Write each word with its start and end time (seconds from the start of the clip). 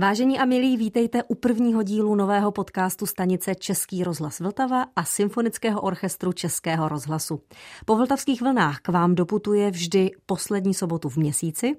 Vážení 0.00 0.38
a 0.38 0.44
milí, 0.44 0.76
vítejte 0.76 1.22
u 1.22 1.34
prvního 1.34 1.82
dílu 1.82 2.14
nového 2.14 2.52
podcastu 2.52 3.06
stanice 3.06 3.54
Český 3.54 4.04
rozhlas 4.04 4.40
Vltava 4.40 4.86
a 4.96 5.04
Symfonického 5.04 5.80
orchestru 5.80 6.32
Českého 6.32 6.88
rozhlasu. 6.88 7.40
Po 7.84 7.96
vltavských 7.96 8.42
vlnách 8.42 8.78
k 8.80 8.88
vám 8.88 9.14
doputuje 9.14 9.70
vždy 9.70 10.10
poslední 10.26 10.74
sobotu 10.74 11.08
v 11.08 11.16
měsíci 11.16 11.76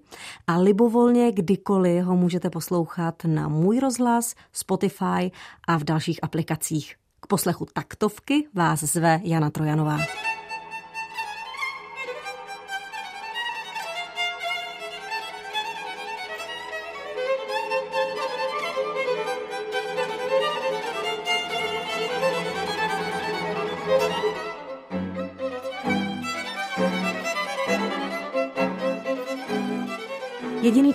a 0.48 0.58
libovolně 0.58 1.32
kdykoliv 1.32 2.06
ho 2.06 2.16
můžete 2.16 2.50
poslouchat 2.50 3.16
na 3.26 3.48
Můj 3.48 3.80
rozhlas, 3.80 4.36
Spotify 4.54 5.32
a 5.68 5.78
v 5.78 5.84
dalších 5.84 6.20
aplikacích. 6.24 6.96
K 7.20 7.28
poslechu 7.28 7.66
taktovky 7.74 8.48
vás 8.54 8.80
zve 8.80 9.20
Jana 9.24 9.50
Trojanová. 9.50 10.00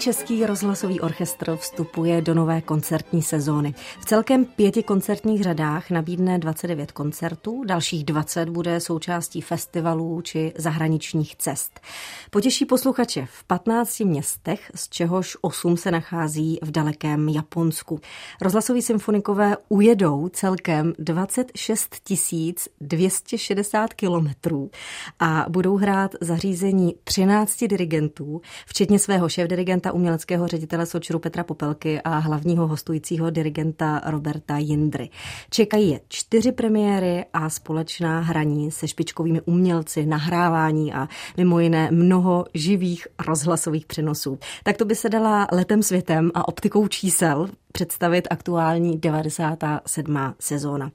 Český 0.05 0.47
rozhlasový 0.47 1.01
orchestr 1.01 1.57
vstupuje 1.57 2.23
do 2.23 2.35
nové 2.35 2.61
koncertní 2.61 3.23
sezóny. 3.23 3.75
V 4.01 4.05
celkem 4.05 4.45
pěti 4.45 4.83
koncertních 4.83 5.43
řadách 5.43 5.91
nabídne 5.91 6.39
29 6.39 6.93
koncertů, 6.93 7.65
dalších 7.65 8.05
20 8.05 8.49
bude 8.49 8.81
součástí 8.81 9.41
festivalů 9.41 10.21
či 10.21 10.53
zahraničních 10.59 11.37
cest. 11.37 11.81
Potěší 12.31 12.65
posluchače 12.65 13.27
v 13.31 13.45
15 13.45 14.01
městech, 14.01 14.71
z 14.75 14.89
čehož 14.89 15.37
8 15.41 15.77
se 15.77 15.91
nachází 15.91 16.59
v 16.63 16.71
dalekém 16.71 17.29
Japonsku. 17.29 18.01
Rozhlasoví 18.41 18.83
symfonikové 18.83 19.57
ujedou 19.69 20.29
celkem 20.29 20.93
26 20.99 21.97
260 22.81 23.93
kilometrů 23.95 24.71
a 25.21 25.47
budou 25.49 25.77
hrát 25.77 26.15
zařízení 26.21 26.95
13 27.05 27.65
dirigentů, 27.65 28.41
včetně 28.67 28.99
svého 28.99 29.29
šéf 29.29 29.49
dirigenta 29.49 29.94
uměleckého 29.95 30.49
ředitele 30.49 30.87
Sočru 30.87 31.19
Petra 31.19 31.45
Popelky 31.45 32.01
a 32.01 32.19
hlavního 32.19 32.67
hostujícího 32.67 33.31
dirigenta 33.31 34.01
Roberta 34.07 34.59
Jindry. 34.59 35.11
Čekají 35.51 35.91
je 35.91 36.01
čtyři 36.09 36.53
premiéry 36.53 37.25
a 37.33 37.51
společná 37.51 38.21
hraní 38.21 38.71
se 38.71 38.89
špičkovými 38.89 39.41
umělci, 39.41 40.07
nahrávání 40.07 40.95
a 40.95 41.09
mimo 41.37 41.61
jiné 41.61 41.89
mnoho 41.91 42.45
živých 42.55 43.07
rozhlasových 43.27 43.87
přenosů. 43.87 44.39
Tak 44.63 44.77
to 44.77 44.85
by 44.85 44.95
se 44.95 45.09
dala 45.09 45.47
letem 45.53 45.83
světem 45.83 46.31
a 46.35 46.49
optikou 46.49 46.89
čísel 46.89 47.49
představit 47.75 48.29
aktuální 48.31 48.99
97. 48.99 50.35
sezóna. 50.41 50.91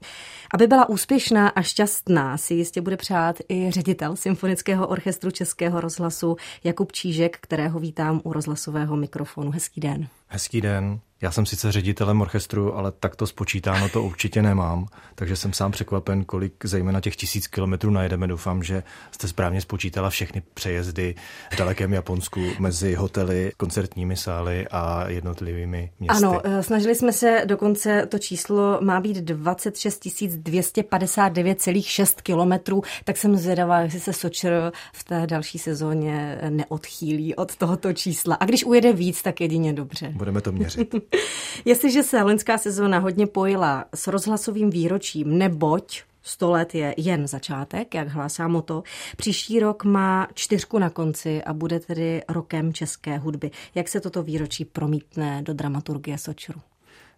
Aby 0.54 0.66
byla 0.66 0.88
úspěšná 0.88 1.48
a 1.48 1.62
šťastná, 1.62 2.36
si 2.36 2.54
jistě 2.54 2.80
bude 2.80 2.96
přát 2.96 3.36
i 3.48 3.70
ředitel 3.70 4.16
Symfonického 4.16 4.86
orchestru 4.86 5.30
Českého 5.30 5.80
rozhlasu 5.80 6.36
Jakub 6.64 6.92
Čížek, 6.92 7.38
kterého 7.40 7.80
vítám 7.80 8.20
u 8.24 8.32
rozhlasového 8.32 8.89
mikrofonu. 8.96 9.50
Hezký 9.50 9.80
den. 9.80 10.08
Hezký 10.28 10.60
den. 10.60 11.00
Já 11.22 11.30
jsem 11.30 11.46
sice 11.46 11.72
ředitelem 11.72 12.20
orchestru, 12.20 12.76
ale 12.76 12.92
takto 12.92 13.26
spočítáno 13.26 13.88
to 13.88 14.02
určitě 14.02 14.42
nemám, 14.42 14.86
takže 15.14 15.36
jsem 15.36 15.52
sám 15.52 15.72
překvapen, 15.72 16.24
kolik 16.24 16.52
zejména 16.64 17.00
těch 17.00 17.16
tisíc 17.16 17.46
kilometrů 17.46 17.90
najedeme. 17.90 18.26
Doufám, 18.26 18.62
že 18.62 18.82
jste 19.10 19.28
správně 19.28 19.60
spočítala 19.60 20.10
všechny 20.10 20.42
přejezdy 20.54 21.14
v 21.52 21.56
dalekém 21.56 21.92
Japonsku 21.92 22.40
mezi 22.58 22.94
hotely, 22.94 23.52
koncertními 23.56 24.16
sály 24.16 24.68
a 24.68 25.08
jednotlivými 25.08 25.90
městy. 26.00 26.24
Ano, 26.24 26.40
eh, 26.44 26.62
snažili 26.62 26.94
jsme 26.94 27.12
se, 27.12 27.42
dokonce 27.44 28.06
to 28.06 28.18
číslo 28.18 28.78
má 28.80 29.00
být 29.00 29.16
26 29.16 30.02
259,6 30.36 32.20
kilometrů, 32.22 32.82
tak 33.04 33.16
jsem 33.16 33.36
zvědavá, 33.36 33.80
jestli 33.80 34.00
se 34.00 34.12
Sočer 34.12 34.72
v 34.92 35.04
té 35.04 35.26
další 35.26 35.58
sezóně 35.58 36.38
neodchýlí 36.50 37.34
od 37.34 37.56
tohoto 37.56 37.92
čísla. 37.92 38.34
A 38.34 38.44
když 38.44 38.64
ujede 38.64 38.92
víc, 38.92 39.22
tak 39.22 39.40
jedině 39.40 39.72
dobře. 39.72 40.12
Budeme 40.14 40.40
to 40.40 40.52
měřit. 40.52 40.94
Jestliže 41.64 42.02
se 42.02 42.22
loňská 42.22 42.58
sezóna 42.58 42.98
hodně 42.98 43.26
pojila 43.26 43.84
s 43.94 44.06
rozhlasovým 44.06 44.70
výročím, 44.70 45.38
neboť 45.38 46.02
100 46.22 46.50
let 46.50 46.74
je 46.74 46.94
jen 46.96 47.26
začátek, 47.26 47.94
jak 47.94 48.08
hlásá 48.08 48.48
moto. 48.48 48.82
Příští 49.16 49.60
rok 49.60 49.84
má 49.84 50.28
čtyřku 50.34 50.78
na 50.78 50.90
konci 50.90 51.44
a 51.44 51.52
bude 51.52 51.80
tedy 51.80 52.22
rokem 52.28 52.72
české 52.72 53.18
hudby. 53.18 53.50
Jak 53.74 53.88
se 53.88 54.00
toto 54.00 54.22
výročí 54.22 54.64
promítne 54.64 55.42
do 55.42 55.54
dramaturgie 55.54 56.18
Sočru? 56.18 56.60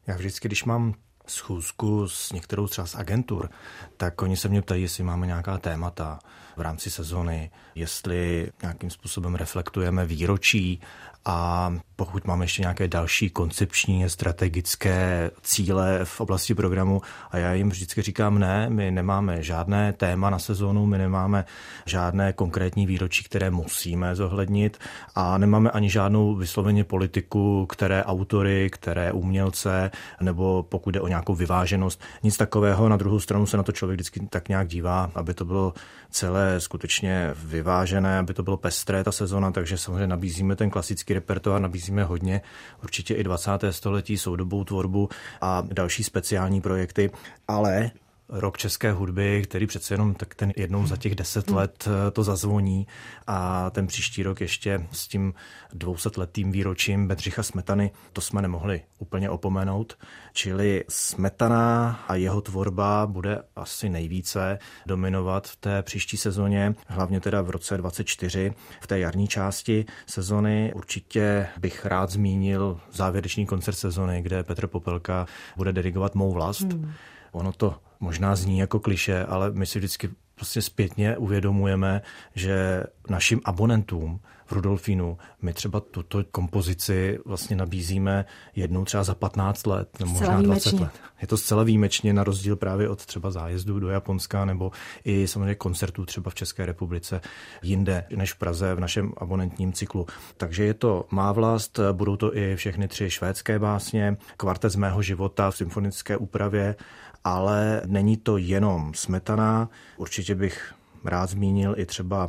Já 0.07 0.17
vždycky, 0.17 0.49
když 0.49 0.65
mám 0.65 0.95
schůzku 1.27 2.09
s 2.09 2.33
některou 2.33 2.67
třeba 2.67 2.87
z 2.87 2.95
agentur, 2.95 3.51
tak 3.97 4.23
oni 4.23 4.37
se 4.37 4.49
mě 4.49 4.63
ptají, 4.63 4.83
jestli 4.83 5.05
máme 5.05 5.27
nějaká 5.27 5.59
témata 5.59 6.19
v 6.57 6.61
rámci 6.61 6.91
sezony, 6.91 7.51
jestli 7.75 8.51
nějakým 8.63 8.91
způsobem 8.91 9.35
reflektujeme 9.35 10.07
výročí 10.07 10.81
a 11.25 11.73
pokud 12.05 12.27
máme 12.27 12.45
ještě 12.45 12.63
nějaké 12.63 12.89
další 12.89 13.31
koncepční, 13.31 14.11
strategické 14.11 15.31
cíle 15.43 16.01
v 16.05 16.21
oblasti 16.21 16.55
programu 16.55 17.03
a 17.31 17.39
já 17.39 17.53
jim 17.53 17.71
vždycky 17.71 18.03
říkám 18.03 18.39
ne, 18.39 18.67
my 18.71 18.91
nemáme 18.91 19.43
žádné 19.43 19.93
téma 19.93 20.31
na 20.31 20.39
sezónu, 20.39 20.87
my 20.87 20.99
nemáme 20.99 21.45
žádné 21.87 22.33
konkrétní 22.33 22.87
výročí, 22.87 23.25
které 23.25 23.51
musíme 23.51 24.17
zohlednit 24.17 24.79
a 25.15 25.39
nemáme 25.39 25.71
ani 25.71 25.91
žádnou 25.91 26.35
vysloveně 26.35 26.85
politiku, 26.85 27.67
které 27.67 28.05
autory, 28.05 28.71
které 28.73 29.13
umělce, 29.13 29.91
nebo 30.21 30.63
pokud 30.63 30.91
jde 30.91 31.01
o 31.01 31.09
nějakou 31.09 31.35
vyváženost, 31.35 32.01
nic 32.23 32.37
takového. 32.37 32.89
Na 32.89 32.97
druhou 32.97 33.21
stranu 33.21 33.47
se 33.47 33.57
na 33.57 33.63
to 33.63 33.73
člověk 33.73 33.97
vždycky 33.97 34.27
tak 34.31 34.49
nějak 34.49 34.69
dívá, 34.69 35.11
aby 35.15 35.35
to 35.35 35.45
bylo 35.45 35.75
celé 36.13 36.61
skutečně 36.61 37.31
vyvážené, 37.35 38.19
aby 38.19 38.35
to 38.35 38.43
bylo 38.43 38.57
pestré 38.57 39.05
ta 39.05 39.13
sezona, 39.13 39.51
takže 39.51 39.79
samozřejmě 39.79 40.07
nabízíme 40.07 40.57
ten 40.57 40.71
klasický 40.71 41.15
repertoár, 41.15 41.61
nabízíme 41.61 42.05
hodně, 42.05 42.41
určitě 42.83 43.15
i 43.15 43.25
20. 43.25 43.51
století, 43.71 44.19
soudobou 44.19 44.65
tvorbu 44.65 45.09
a 45.41 45.63
další 45.73 46.05
speciální 46.05 46.61
projekty, 46.61 47.11
ale 47.49 47.91
rok 48.33 48.59
české 48.59 48.93
hudby, 48.93 49.43
který 49.43 49.67
přece 49.67 49.95
jenom 49.95 50.15
tak 50.15 50.35
ten 50.35 50.53
jednou 50.57 50.87
za 50.87 50.97
těch 50.97 51.15
deset 51.15 51.49
hmm. 51.49 51.57
let 51.57 51.89
eh, 51.89 52.11
to 52.11 52.23
zazvoní 52.23 52.87
a 53.27 53.71
ten 53.71 53.87
příští 53.87 54.23
rok 54.23 54.41
ještě 54.41 54.87
s 54.93 55.09
tím 55.09 55.35
dvousetletým 55.73 56.53
výročím 56.53 57.09
Bedřicha 57.09 57.43
Smetany, 57.43 57.91
to 58.13 58.21
jsme 58.21 58.43
nemohli 58.43 58.83
úplně 58.99 59.31
opomenout. 59.31 59.99
Čili 60.33 60.85
Smetana 60.89 62.01
a 62.09 62.15
jeho 62.15 62.41
tvorba 62.41 63.07
bude 63.07 63.43
asi 63.57 63.89
nejvíce 63.89 64.59
dominovat 64.87 65.49
v 65.49 65.57
té 65.57 65.83
příští 65.83 66.17
sezóně, 66.17 66.75
hlavně 66.87 67.21
teda 67.21 67.43
v 67.43 67.51
roce 67.51 67.77
24 67.77 68.53
v 68.81 68.87
té 68.87 68.99
jarní 68.99 69.29
části 69.29 69.85
sezony. 70.07 70.73
Určitě 70.75 71.49
bych 71.61 71.87
rád 71.87 72.11
zmínil 72.11 72.81
závěrečný 72.93 73.47
koncert 73.47 73.75
sezony, 73.75 74.23
kde 74.23 74.43
Petr 74.43 74.67
Popelka 74.67 75.27
bude 75.57 75.73
dirigovat 75.73 76.15
Mou 76.15 76.33
vlast. 76.33 76.73
Hmm. 76.73 76.93
Ono 77.33 77.53
to 77.53 77.75
možná 78.03 78.37
zní 78.37 78.59
jako 78.59 78.81
kliše, 78.81 79.25
ale 79.25 79.51
my 79.51 79.67
si 79.67 79.79
vždycky 79.79 80.11
prostě 80.35 80.63
zpětně 80.63 81.17
uvědomujeme, 81.17 82.03
že 82.35 82.83
našim 83.09 83.41
abonentům 83.45 84.21
Rudolfínu 84.53 85.19
my 85.43 85.53
třeba 85.53 85.81
tuto 85.81 86.25
kompozici 86.31 87.19
vlastně 87.25 87.57
nabízíme 87.57 88.25
jednou 88.57 88.85
třeba 88.85 89.05
za 89.05 89.15
15 89.15 89.67
let, 89.67 89.89
nebo 90.01 90.13
možná 90.13 90.43
20 90.43 90.71
výjimečně. 90.71 90.81
let. 90.81 90.93
Je 91.21 91.29
to 91.29 91.37
zcela 91.37 91.63
výjimečně 91.63 92.13
na 92.13 92.25
rozdíl 92.25 92.57
právě 92.57 92.89
od 92.89 93.07
třeba 93.07 93.31
zájezdu 93.31 93.81
do 93.81 93.89
Japonska 93.89 94.45
nebo 94.45 94.73
i 95.05 95.27
samozřejmě 95.27 95.55
koncertů 95.55 96.07
třeba 96.07 96.31
v 96.31 96.35
České 96.35 96.67
republice 96.67 97.21
jinde 97.63 98.05
než 98.17 98.33
v 98.33 98.39
Praze 98.39 98.75
v 98.75 98.81
našem 98.81 99.13
abonentním 99.17 99.73
cyklu. 99.73 100.07
Takže 100.37 100.65
je 100.65 100.75
to 100.75 101.07
má 101.11 101.33
vlast, 101.33 101.81
budou 101.93 102.17
to 102.17 102.37
i 102.37 102.57
všechny 102.57 102.89
tři 102.89 103.11
švédské 103.11 103.59
básně, 103.59 104.17
kvartet 104.37 104.73
z 104.73 104.77
mého 104.77 105.03
života 105.03 105.51
v 105.51 105.57
symfonické 105.57 106.17
úpravě 106.17 106.77
ale 107.25 107.83
není 107.87 108.17
to 108.17 108.37
jenom 108.37 108.95
smetana. 108.95 109.69
Určitě 109.97 110.35
bych 110.35 110.75
rád 111.05 111.31
zmínil 111.31 111.75
i 111.79 111.87
třeba 111.87 112.29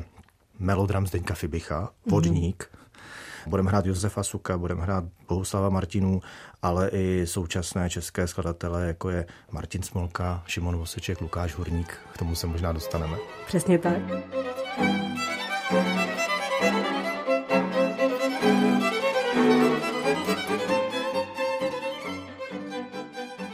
melodram 0.63 1.07
Zdeňka 1.07 1.33
Fibicha, 1.35 1.89
Vodník. 2.05 2.63
Mm-hmm. 2.63 3.49
Budeme 3.49 3.69
hrát 3.69 3.85
Josefa 3.85 4.23
Suka, 4.23 4.57
budeme 4.57 4.81
hrát 4.81 5.03
Bohuslava 5.27 5.69
Martinů, 5.69 6.21
ale 6.61 6.89
i 6.93 7.21
současné 7.27 7.89
české 7.89 8.27
skladatele, 8.27 8.87
jako 8.87 9.09
je 9.09 9.25
Martin 9.51 9.83
Smolka, 9.83 10.43
Šimon 10.47 10.77
Voseček, 10.77 11.21
Lukáš 11.21 11.53
Hurník. 11.53 11.97
K 12.13 12.17
tomu 12.17 12.35
se 12.35 12.47
možná 12.47 12.71
dostaneme. 12.73 13.17
Přesně 13.47 13.77
tak. 13.77 14.01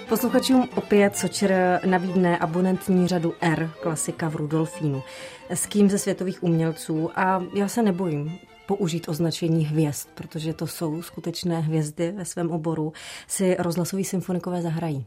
Posluchačům 0.09 0.69
opět 0.75 1.17
Sočer 1.17 1.81
nabídne 1.85 2.37
abonentní 2.37 3.07
řadu 3.07 3.33
R, 3.41 3.71
klasika 3.81 4.29
v 4.29 4.35
Rudolfínu. 4.35 5.03
S 5.49 5.65
kým 5.65 5.89
ze 5.89 5.97
světových 5.97 6.43
umělců 6.43 7.19
a 7.19 7.43
já 7.53 7.67
se 7.67 7.83
nebojím. 7.83 8.39
použít 8.67 9.09
označení 9.09 9.65
hvězd, 9.65 10.07
protože 10.15 10.53
to 10.53 10.67
jsou 10.67 11.01
skutečné 11.01 11.59
hvězdy 11.59 12.11
ve 12.11 12.25
svém 12.25 12.51
oboru, 12.51 12.93
si 13.27 13.55
rozhlasoví 13.59 14.03
symfonikové 14.03 14.61
zahrají? 14.61 15.05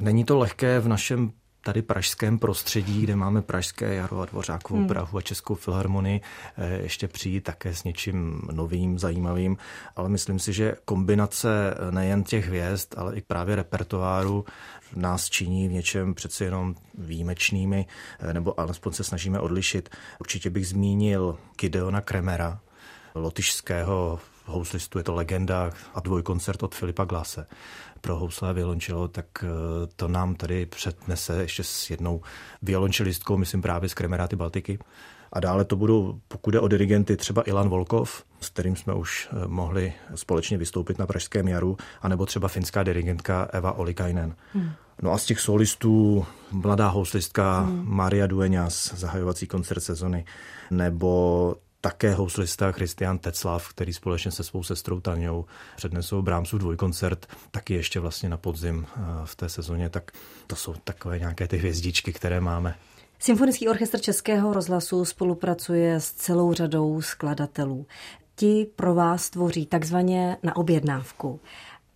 Není 0.00 0.24
to 0.24 0.38
lehké 0.38 0.80
v 0.80 0.88
našem 0.88 1.32
tady 1.62 1.82
pražském 1.82 2.38
prostředí, 2.38 3.02
kde 3.02 3.16
máme 3.16 3.42
Pražské 3.42 3.94
jaro 3.94 4.20
a 4.20 4.24
Dvořákovou 4.24 4.78
hmm. 4.78 4.88
Prahu 4.88 5.18
a 5.18 5.22
Českou 5.22 5.54
filharmonii, 5.54 6.20
eh, 6.56 6.78
ještě 6.82 7.08
přijít 7.08 7.40
také 7.40 7.74
s 7.74 7.84
něčím 7.84 8.42
novým, 8.52 8.98
zajímavým. 8.98 9.56
Ale 9.96 10.08
myslím 10.08 10.38
si, 10.38 10.52
že 10.52 10.76
kombinace 10.84 11.74
nejen 11.90 12.24
těch 12.24 12.46
hvězd, 12.46 12.94
ale 12.96 13.16
i 13.16 13.20
právě 13.20 13.56
repertoáru 13.56 14.44
nás 14.96 15.30
činí 15.30 15.68
v 15.68 15.72
něčem 15.72 16.14
přeci 16.14 16.44
jenom 16.44 16.74
výjimečnými, 16.98 17.86
eh, 18.18 18.34
nebo 18.34 18.60
alespoň 18.60 18.92
se 18.92 19.04
snažíme 19.04 19.40
odlišit. 19.40 19.88
Určitě 20.20 20.50
bych 20.50 20.68
zmínil 20.68 21.38
Gideona 21.60 22.00
Kremera, 22.00 22.60
lotyšského 23.14 24.20
houslistu, 24.50 24.98
je 24.98 25.04
to 25.04 25.14
legenda 25.14 25.70
a 25.94 26.00
dvojkoncert 26.00 26.62
od 26.62 26.74
Filipa 26.74 27.04
Glase 27.04 27.46
pro 28.00 28.16
housle 28.16 28.48
a 28.48 28.52
violončelo, 28.52 29.08
tak 29.08 29.26
eh, 29.42 29.46
to 29.96 30.08
nám 30.08 30.34
tady 30.34 30.66
přednese 30.66 31.42
ještě 31.42 31.64
s 31.64 31.90
jednou 31.90 32.20
violončelistkou, 32.62 33.36
myslím 33.36 33.62
právě 33.62 33.88
z 33.88 33.94
Kremeráty 33.94 34.36
Baltiky. 34.36 34.78
A 35.32 35.40
dále 35.40 35.64
to 35.64 35.76
budou, 35.76 36.20
pokud 36.28 36.50
jde 36.50 36.60
o 36.60 36.68
dirigenty, 36.68 37.16
třeba 37.16 37.42
Ilan 37.48 37.68
Volkov, 37.68 38.24
s 38.40 38.48
kterým 38.48 38.76
jsme 38.76 38.94
už 38.94 39.28
eh, 39.32 39.46
mohli 39.46 39.92
společně 40.14 40.58
vystoupit 40.58 40.98
na 40.98 41.06
Pražském 41.06 41.48
jaru, 41.48 41.76
anebo 42.02 42.26
třeba 42.26 42.48
finská 42.48 42.82
dirigentka 42.82 43.48
Eva 43.52 43.72
Olikainen. 43.72 44.34
Hmm. 44.54 44.70
No 45.02 45.12
a 45.12 45.18
z 45.18 45.26
těch 45.26 45.40
solistů 45.40 46.26
mladá 46.52 46.88
houslistka 46.88 47.60
hmm. 47.60 47.84
Maria 47.86 48.26
Dueňas, 48.26 48.94
zahajovací 48.94 49.46
koncert 49.46 49.80
sezony, 49.80 50.24
nebo 50.70 51.54
také 51.80 52.14
houslista 52.14 52.72
Christian 52.72 53.18
Tetzlav, 53.18 53.68
který 53.68 53.92
společně 53.92 54.30
se 54.30 54.44
svou 54.44 54.62
sestrou 54.62 55.00
Taňou 55.00 55.44
přednesou 55.76 56.22
Brámsův 56.22 56.60
dvojkoncert, 56.60 57.26
taky 57.50 57.74
ještě 57.74 58.00
vlastně 58.00 58.28
na 58.28 58.36
podzim 58.36 58.86
eh, 58.86 59.00
v 59.24 59.36
té 59.36 59.48
sezóně, 59.48 59.90
tak 59.90 60.10
to 60.46 60.56
jsou 60.56 60.74
takové 60.84 61.18
nějaké 61.18 61.48
ty 61.48 61.56
hvězdičky, 61.56 62.12
které 62.12 62.40
máme. 62.40 62.74
Symfonický 63.18 63.68
orchestr 63.68 64.00
Českého 64.00 64.52
rozhlasu 64.52 65.04
spolupracuje 65.04 66.00
s 66.00 66.12
celou 66.12 66.52
řadou 66.52 67.02
skladatelů. 67.02 67.86
Ti 68.36 68.66
pro 68.76 68.94
vás 68.94 69.30
tvoří 69.30 69.66
takzvaně 69.66 70.36
na 70.42 70.56
objednávku. 70.56 71.40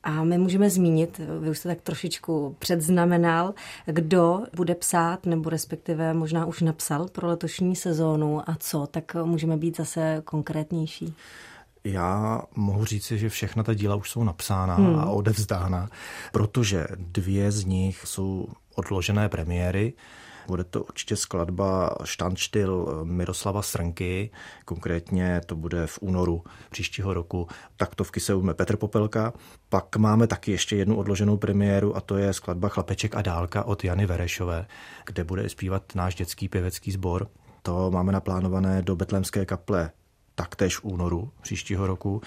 A 0.04 0.24
my 0.24 0.38
můžeme 0.38 0.70
zmínit, 0.70 1.20
vy 1.40 1.50
už 1.50 1.58
jste 1.58 1.68
tak 1.68 1.80
trošičku 1.80 2.56
předznamenal, 2.58 3.54
kdo 3.86 4.40
bude 4.56 4.74
psát, 4.74 5.26
nebo 5.26 5.50
respektive 5.50 6.14
možná 6.14 6.46
už 6.46 6.60
napsal 6.60 7.08
pro 7.08 7.28
letošní 7.28 7.76
sezónu 7.76 8.50
a 8.50 8.56
co, 8.58 8.86
tak 8.86 9.14
můžeme 9.24 9.56
být 9.56 9.76
zase 9.76 10.22
konkrétnější. 10.24 11.14
Já 11.84 12.42
mohu 12.56 12.84
říci, 12.84 13.18
že 13.18 13.28
všechna 13.28 13.62
ta 13.62 13.74
díla 13.74 13.96
už 13.96 14.10
jsou 14.10 14.24
napsána 14.24 14.74
hmm. 14.74 14.98
a 14.98 15.06
odevzdána, 15.06 15.88
protože 16.32 16.86
dvě 16.96 17.52
z 17.52 17.64
nich 17.64 18.00
jsou 18.04 18.48
odložené 18.74 19.28
premiéry. 19.28 19.92
Bude 20.46 20.64
to 20.64 20.84
určitě 20.84 21.16
skladba 21.16 21.96
Štanštyl 22.04 23.00
Miroslava 23.04 23.62
Srnky, 23.62 24.30
konkrétně 24.64 25.40
to 25.46 25.56
bude 25.56 25.86
v 25.86 25.98
únoru 26.02 26.44
příštího 26.70 27.14
roku. 27.14 27.48
Taktovky 27.76 28.20
se 28.20 28.34
ujme 28.34 28.54
Petr 28.54 28.76
Popelka. 28.76 29.32
Pak 29.68 29.96
máme 29.96 30.26
taky 30.26 30.50
ještě 30.50 30.76
jednu 30.76 30.96
odloženou 30.96 31.36
premiéru 31.36 31.96
a 31.96 32.00
to 32.00 32.16
je 32.16 32.32
skladba 32.32 32.68
Chlapeček 32.68 33.14
a 33.14 33.22
dálka 33.22 33.64
od 33.64 33.84
Jany 33.84 34.06
Verešové, 34.06 34.66
kde 35.06 35.24
bude 35.24 35.48
zpívat 35.48 35.82
náš 35.94 36.14
dětský 36.14 36.48
pěvecký 36.48 36.92
sbor. 36.92 37.28
To 37.62 37.90
máme 37.90 38.12
naplánované 38.12 38.82
do 38.82 38.96
Betlémské 38.96 39.46
kaple 39.46 39.90
taktéž 40.34 40.76
v 40.76 40.84
únoru 40.84 41.30
příštího 41.42 41.86
roku. 41.86 42.22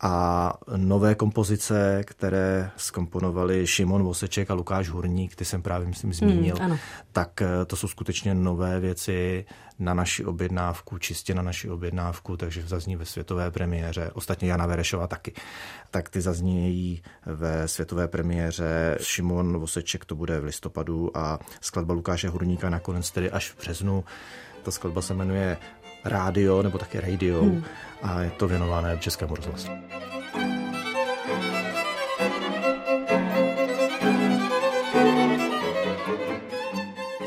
A 0.00 0.54
nové 0.76 1.14
kompozice, 1.14 2.02
které 2.04 2.70
skomponovali 2.76 3.66
Šimon 3.66 4.02
Voseček 4.02 4.50
a 4.50 4.54
Lukáš 4.54 4.88
Hurník, 4.88 5.36
ty 5.36 5.44
jsem 5.44 5.62
právě 5.62 5.88
myslím 5.88 6.12
zmínil, 6.12 6.56
hmm, 6.60 6.78
tak 7.12 7.42
eh, 7.42 7.64
to 7.64 7.76
jsou 7.76 7.88
skutečně 7.88 8.34
nové 8.34 8.80
věci 8.80 9.44
na 9.78 9.94
naši 9.94 10.24
objednávku, 10.24 10.98
čistě 10.98 11.34
na 11.34 11.42
naši 11.42 11.70
objednávku, 11.70 12.36
takže 12.36 12.62
zazní 12.66 12.96
ve 12.96 13.04
světové 13.04 13.50
premiéře. 13.50 14.10
Ostatně 14.14 14.50
Jana 14.50 14.66
Verešová 14.66 15.06
taky. 15.06 15.32
Tak 15.90 16.08
ty 16.08 16.20
zaznějí 16.20 17.02
ve 17.26 17.68
světové 17.68 18.08
premiéře. 18.08 18.98
Šimon 19.00 19.58
Voseček 19.58 20.04
to 20.04 20.14
bude 20.14 20.40
v 20.40 20.44
listopadu 20.44 21.16
a 21.16 21.38
skladba 21.60 21.94
Lukáše 21.94 22.28
Hurníka 22.28 22.70
nakonec 22.70 23.10
tedy 23.10 23.30
až 23.30 23.50
v 23.50 23.58
březnu. 23.58 24.04
Ta 24.62 24.70
skladba 24.70 25.02
se 25.02 25.14
jmenuje 25.14 25.56
rádio 26.04 26.62
nebo 26.62 26.78
také 26.78 27.00
radio 27.00 27.42
hmm. 27.42 27.64
a 28.02 28.22
je 28.22 28.30
to 28.30 28.48
věnované 28.48 28.98
Českému 29.00 29.34
rozhlasu. 29.34 29.68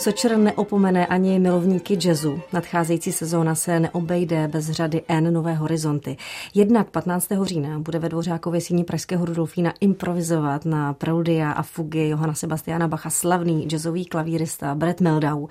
Sočer 0.06 0.38
neopomene 0.38 1.06
ani 1.06 1.40
milovníky 1.40 1.98
jazzu. 2.08 2.42
Nadcházející 2.54 3.12
sezóna 3.12 3.56
se 3.56 3.80
neobejde 3.80 4.48
bez 4.48 4.70
řady 4.72 5.02
N 5.08 5.34
Nové 5.34 5.54
horizonty. 5.54 6.18
Jednak 6.54 6.90
15. 6.90 7.28
října 7.44 7.80
bude 7.80 8.00
ve 8.00 8.10
Dvořákově 8.10 8.62
síni 8.62 8.84
Pražského 8.84 9.26
Rudolfína 9.26 9.74
improvizovat 9.80 10.66
na 10.66 10.94
preludia 10.94 11.52
a 11.52 11.64
fugy 11.64 12.10
Johana 12.10 12.34
Sebastiana 12.34 12.88
Bacha 12.88 13.10
slavný 13.10 13.66
jazzový 13.66 14.06
klavírista 14.06 14.76
Brett 14.76 15.02
Meldau. 15.02 15.48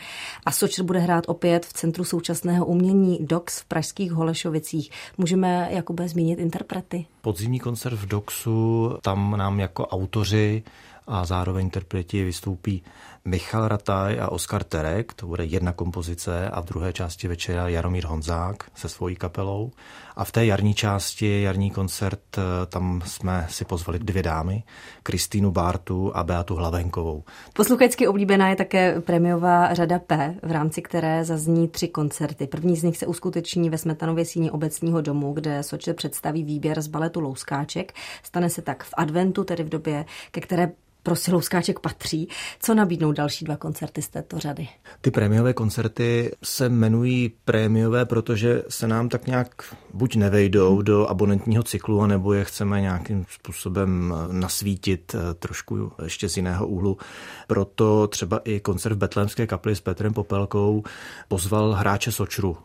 A 0.47 0.51
Sočer 0.51 0.85
bude 0.85 0.99
hrát 0.99 1.25
opět 1.27 1.67
v 1.67 1.73
Centru 1.73 2.05
současného 2.05 2.67
umění 2.67 3.19
DOX 3.21 3.61
v 3.61 3.65
pražských 3.65 4.13
Holešovicích. 4.13 4.91
Můžeme 5.19 5.69
Jakube 5.71 6.09
zmínit 6.09 6.39
interprety? 6.39 7.07
Podzimní 7.21 7.61
koncert 7.61 7.97
v 7.97 8.07
DOXu, 8.07 8.91
tam 9.03 9.37
nám 9.37 9.61
jako 9.61 9.87
autoři 9.87 10.63
a 11.07 11.25
zároveň 11.25 11.65
interpreti 11.65 12.25
vystoupí 12.25 12.83
Michal 13.29 13.69
Rataj 13.69 14.21
a 14.21 14.29
Oskar 14.29 14.65
Terek, 14.65 15.15
to 15.15 15.27
bude 15.27 15.45
jedna 15.45 15.73
kompozice 15.73 16.51
a 16.51 16.61
v 16.61 16.65
druhé 16.65 16.93
části 16.93 17.29
večera 17.29 17.69
Jaromír 17.69 18.07
Honzák 18.07 18.65
se 18.75 18.89
svojí 18.89 19.17
kapelou. 19.17 19.71
A 20.17 20.25
v 20.25 20.33
té 20.33 20.47
jarní 20.47 20.75
části, 20.75 21.43
jarní 21.43 21.71
koncert, 21.71 22.21
eh, 22.39 22.67
tam 22.67 23.03
jsme 23.07 23.47
si 23.51 23.65
pozvali 23.65 23.99
dvě 23.99 24.23
dámy, 24.23 24.63
Kristýnu 25.03 25.51
Bártu 25.51 26.17
a 26.17 26.25
Beatu 26.25 26.55
Hlavenkovou. 26.55 27.25
Posluchačsky 27.53 28.09
oblíbená 28.09 28.49
je 28.49 28.57
také 28.57 29.01
premiová 29.01 29.75
řada 29.75 29.99
P, 29.99 30.35
v 30.43 30.51
rámci 30.51 30.83
které 30.83 31.25
zazní 31.25 31.69
tři 31.69 31.89
koncerty. 31.89 32.47
První 32.47 32.77
z 32.77 32.83
nich 32.83 32.97
se 32.97 33.07
uskuteční 33.07 33.71
ve 33.71 33.79
Smetanově 33.79 34.25
síni 34.25 34.51
obecního 34.51 35.01
domu, 35.01 35.33
kde 35.33 35.63
Soče 35.63 35.95
představí 35.95 36.45
výběr 36.45 36.83
z 36.83 36.87
baletu 36.87 37.21
Louskáček. 37.21 37.93
Stane 38.23 38.51
se 38.51 38.63
tak 38.63 38.85
v 38.85 38.95
adventu, 38.97 39.45
tedy 39.45 39.63
v 39.65 39.69
době, 39.69 40.05
ke 40.31 40.41
které 40.41 40.73
prostě 41.05 41.33
Louskáček 41.33 41.81
patří. 41.81 42.29
Co 42.61 42.75
nabídnou 42.75 43.13
další 43.13 43.45
dva 43.45 43.57
koncerty 43.57 44.03
z 44.03 44.09
této 44.09 44.39
řady? 44.39 44.69
Ty 45.01 45.11
prémiové 45.11 45.53
koncerty 45.53 46.33
se 46.45 46.67
jmenují 46.67 47.33
prémiové, 47.45 48.05
protože 48.05 48.63
se 48.69 48.89
nám 48.89 49.09
tak 49.09 49.27
nějak 49.27 49.75
buď 49.93 50.17
nevejdou 50.17 50.75
hmm. 50.75 50.85
do 50.85 51.07
abonentního 51.07 51.63
cyklu, 51.63 52.07
nebo 52.07 52.33
je 52.33 52.45
chceme 52.45 52.81
nějakým 52.81 53.27
způsobem 53.31 54.15
nasvítit 54.33 55.15
eh, 55.15 55.35
trošku 55.35 55.93
ještě 56.05 56.29
z 56.29 56.37
jiného 56.37 56.67
úhlu. 56.67 56.99
Proto 57.47 58.09
třeba 58.09 58.41
i 58.45 58.61
koncert 58.61 58.93
v 58.93 58.99
Betlémské 58.99 59.47
kapli 59.47 59.77
s 59.77 59.81
Petrem 59.81 60.13
Popelkou 60.13 60.83
pozval 61.29 61.73
hráče 61.73 62.13
Sočru, 62.13 62.57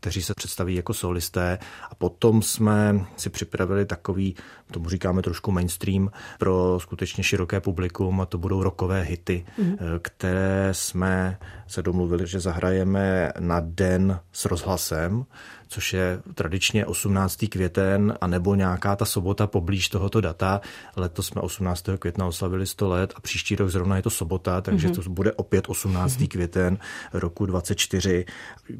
kteří 0.00 0.22
se 0.22 0.32
představí 0.36 0.74
jako 0.74 0.94
solisté. 0.94 1.58
A 1.90 1.94
potom 1.94 2.42
jsme 2.42 3.06
si 3.16 3.30
připravili 3.30 3.86
takový, 3.86 4.36
tomu 4.72 4.88
říkáme 4.88 5.22
trošku 5.22 5.52
mainstream, 5.52 6.10
pro 6.38 6.80
skutečně 6.80 7.24
široké 7.24 7.60
publikum 7.60 8.20
a 8.20 8.26
to 8.26 8.38
budou 8.38 8.62
rokové 8.62 9.02
hity, 9.02 9.46
mm-hmm. 9.58 9.76
které 10.02 10.68
jsme 10.72 11.38
se 11.66 11.82
domluvili, 11.82 12.26
že 12.26 12.40
zahrajeme 12.40 13.32
na 13.38 13.60
den 13.60 14.20
s 14.32 14.44
rozhlasem, 14.44 15.24
což 15.68 15.92
je 15.92 16.20
tradičně 16.34 16.86
18. 16.86 17.44
květen 17.50 18.14
a 18.20 18.26
nebo 18.26 18.54
nějaká 18.54 18.96
ta 18.96 19.04
sobota 19.04 19.46
poblíž 19.46 19.88
tohoto 19.88 20.20
data. 20.20 20.60
Letos 20.96 21.26
jsme 21.26 21.40
18. 21.40 21.84
května 21.98 22.26
oslavili 22.26 22.66
100 22.66 22.88
let 22.88 23.12
a 23.16 23.20
příští 23.20 23.56
rok 23.56 23.68
zrovna 23.68 23.96
je 23.96 24.02
to 24.02 24.10
sobota, 24.10 24.60
takže 24.60 24.88
mm-hmm. 24.88 25.04
to 25.04 25.10
bude 25.10 25.32
opět 25.32 25.68
18. 25.68 26.16
Mm-hmm. 26.16 26.28
květen 26.28 26.78
roku 27.12 27.46
24. 27.46 28.24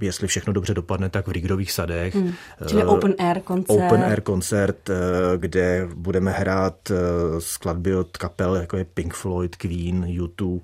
Jestli 0.01 0.27
všechno 0.27 0.53
dobře 0.53 0.75
dopadne, 0.75 1.09
tak 1.09 1.27
v 1.27 1.31
Rigdových 1.31 1.73
sadech. 1.73 2.15
Mm. 2.15 2.33
Čili 2.67 2.85
uh, 2.85 2.93
open 2.93 3.15
air 3.19 3.41
koncert. 3.41 3.87
Open 3.87 4.03
air 4.05 4.21
koncert, 4.21 4.89
uh, 4.89 4.95
kde 5.37 5.89
budeme 5.95 6.31
hrát 6.31 6.91
uh, 6.91 6.97
skladby 7.39 7.97
od 7.97 8.17
kapel, 8.17 8.57
jako 8.57 8.77
je 8.77 8.85
Pink 8.85 9.15
Floyd, 9.15 9.57
Queen, 9.57 10.05
U2, 10.05 10.61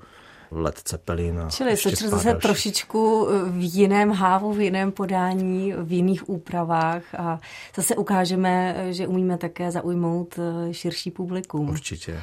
Led 0.54 0.88
Zeppelin. 0.88 1.40
A 1.40 1.50
Čili 1.50 1.76
Sočr 1.76 2.08
zase 2.08 2.28
další. 2.28 2.42
trošičku 2.42 3.28
v 3.46 3.74
jiném 3.74 4.10
hávu, 4.10 4.52
v 4.52 4.60
jiném 4.60 4.92
podání, 4.92 5.72
v 5.72 5.92
jiných 5.92 6.28
úpravách 6.28 7.02
a 7.14 7.40
zase 7.76 7.96
ukážeme, 7.96 8.86
že 8.90 9.06
umíme 9.06 9.38
také 9.38 9.70
zaujmout 9.70 10.38
eh, 10.38 10.74
širší 10.74 11.10
publikum. 11.10 11.68
Určitě. 11.68 12.20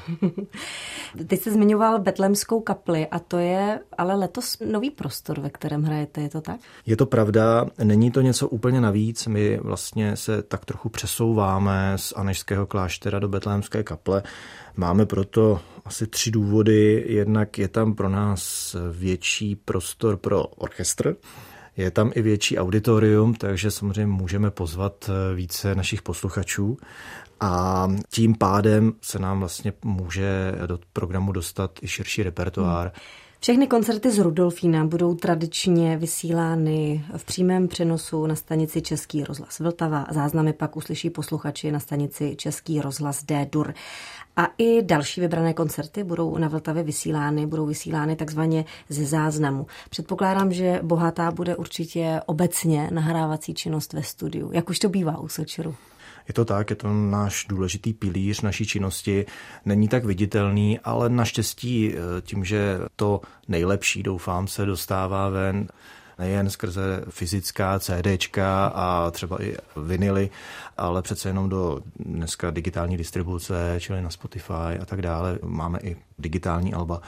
Ty 1.27 1.37
jsi 1.37 1.51
zmiňoval 1.51 1.99
Betlemskou 1.99 2.59
kapli 2.61 3.07
a 3.07 3.19
to 3.19 3.37
je 3.37 3.79
ale 3.97 4.15
letos 4.15 4.57
nový 4.71 4.91
prostor, 4.91 5.39
ve 5.39 5.49
kterém 5.49 5.83
hrajete, 5.83 6.21
je 6.21 6.29
to 6.29 6.41
tak? 6.41 6.59
Je 6.85 6.97
to 6.97 7.05
pravda, 7.05 7.65
není 7.83 8.11
to 8.11 8.21
něco 8.21 8.47
úplně 8.47 8.81
navíc, 8.81 9.27
my 9.27 9.57
vlastně 9.57 10.15
se 10.15 10.43
tak 10.43 10.65
trochu 10.65 10.89
přesouváme 10.89 11.93
z 11.95 12.13
Anežského 12.15 12.65
kláštera 12.65 13.19
do 13.19 13.27
Betlémské 13.27 13.83
kaple. 13.83 14.23
Máme 14.79 15.05
proto 15.05 15.61
asi 15.85 16.07
tři 16.07 16.31
důvody. 16.31 17.05
Jednak 17.07 17.57
je 17.57 17.67
tam 17.67 17.93
pro 17.95 18.09
nás 18.09 18.75
větší 18.91 19.55
prostor 19.55 20.17
pro 20.17 20.43
orchestr, 20.43 21.15
je 21.77 21.91
tam 21.91 22.11
i 22.15 22.21
větší 22.21 22.57
auditorium, 22.57 23.33
takže 23.33 23.71
samozřejmě 23.71 24.05
můžeme 24.05 24.51
pozvat 24.51 25.09
více 25.35 25.75
našich 25.75 26.01
posluchačů 26.01 26.77
a 27.39 27.87
tím 28.09 28.35
pádem 28.35 28.93
se 29.01 29.19
nám 29.19 29.39
vlastně 29.39 29.73
může 29.83 30.55
do 30.65 30.79
programu 30.93 31.31
dostat 31.31 31.79
i 31.81 31.87
širší 31.87 32.23
repertoár. 32.23 32.85
Hmm. 32.85 33.28
Všechny 33.41 33.67
koncerty 33.67 34.11
z 34.11 34.19
Rudolfína 34.19 34.85
budou 34.85 35.15
tradičně 35.15 35.97
vysílány 35.97 37.05
v 37.17 37.25
přímém 37.25 37.67
přenosu 37.67 38.27
na 38.27 38.35
stanici 38.35 38.81
Český 38.81 39.23
rozhlas 39.23 39.59
Vltava. 39.59 40.05
Záznamy 40.11 40.53
pak 40.53 40.77
uslyší 40.77 41.09
posluchači 41.09 41.71
na 41.71 41.79
stanici 41.79 42.35
Český 42.35 42.81
rozhlas 42.81 43.23
D-Dur. 43.23 43.73
A 44.35 44.47
i 44.57 44.81
další 44.81 45.21
vybrané 45.21 45.53
koncerty 45.53 46.03
budou 46.03 46.37
na 46.37 46.47
Vltavě 46.47 46.83
vysílány, 46.83 47.45
budou 47.45 47.65
vysílány 47.65 48.15
takzvaně 48.15 48.65
ze 48.89 49.05
záznamu. 49.05 49.67
Předpokládám, 49.89 50.51
že 50.51 50.79
bohatá 50.83 51.31
bude 51.31 51.55
určitě 51.55 52.21
obecně 52.25 52.89
nahrávací 52.93 53.53
činnost 53.53 53.93
ve 53.93 54.03
studiu, 54.03 54.51
jak 54.53 54.69
už 54.69 54.79
to 54.79 54.89
bývá 54.89 55.17
u 55.17 55.27
Sočeru. 55.27 55.75
Je 56.29 56.33
to 56.33 56.45
tak, 56.45 56.69
je 56.69 56.75
to 56.75 56.93
náš 56.93 57.45
důležitý 57.49 57.93
pilíř 57.93 58.41
naší 58.41 58.65
činnosti. 58.65 59.25
Není 59.65 59.87
tak 59.87 60.05
viditelný, 60.05 60.79
ale 60.79 61.09
naštěstí 61.09 61.93
eh, 61.93 62.21
tím, 62.21 62.45
že 62.45 62.79
to 62.95 63.21
nejlepší, 63.47 64.03
doufám, 64.03 64.47
se 64.47 64.65
dostává 64.65 65.29
ven, 65.29 65.67
nejen 66.19 66.49
skrze 66.49 67.03
fyzická 67.09 67.79
CDčka 67.79 68.65
a 68.65 69.11
třeba 69.11 69.43
i 69.43 69.55
vinily, 69.77 70.29
ale 70.77 71.01
přece 71.01 71.29
jenom 71.29 71.49
do 71.49 71.79
dneska 71.99 72.51
digitální 72.51 72.97
distribuce, 72.97 73.75
čili 73.79 74.01
na 74.01 74.09
Spotify 74.09 74.79
a 74.81 74.85
tak 74.85 75.01
dále. 75.01 75.39
Máme 75.43 75.79
i 75.83 75.95
digitální 76.19 76.73
alba. 76.73 77.01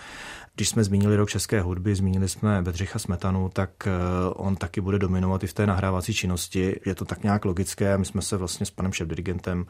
Když 0.56 0.70
jsme 0.70 0.84
zmínili 0.84 1.16
rok 1.16 1.30
české 1.30 1.62
hudby, 1.62 1.96
zmínili 1.96 2.30
jsme 2.30 2.62
Bedřicha 2.62 3.00
Smetanu, 3.00 3.50
tak 3.50 3.70
eh, 3.88 3.92
on 4.34 4.56
taky 4.56 4.82
bude 4.82 5.00
dominovat 5.00 5.44
i 5.44 5.48
v 5.48 5.54
té 5.54 5.68
nahrávací 5.68 6.14
činnosti. 6.14 6.80
Je 6.86 6.96
to 6.96 7.06
tak 7.06 7.24
nějak 7.24 7.46
logické. 7.46 7.98
My 7.98 8.06
jsme 8.06 8.22
se 8.22 8.38
vlastně 8.38 8.66
s 8.66 8.72
panem 8.72 8.92
šéf-dirigentem 8.92 9.66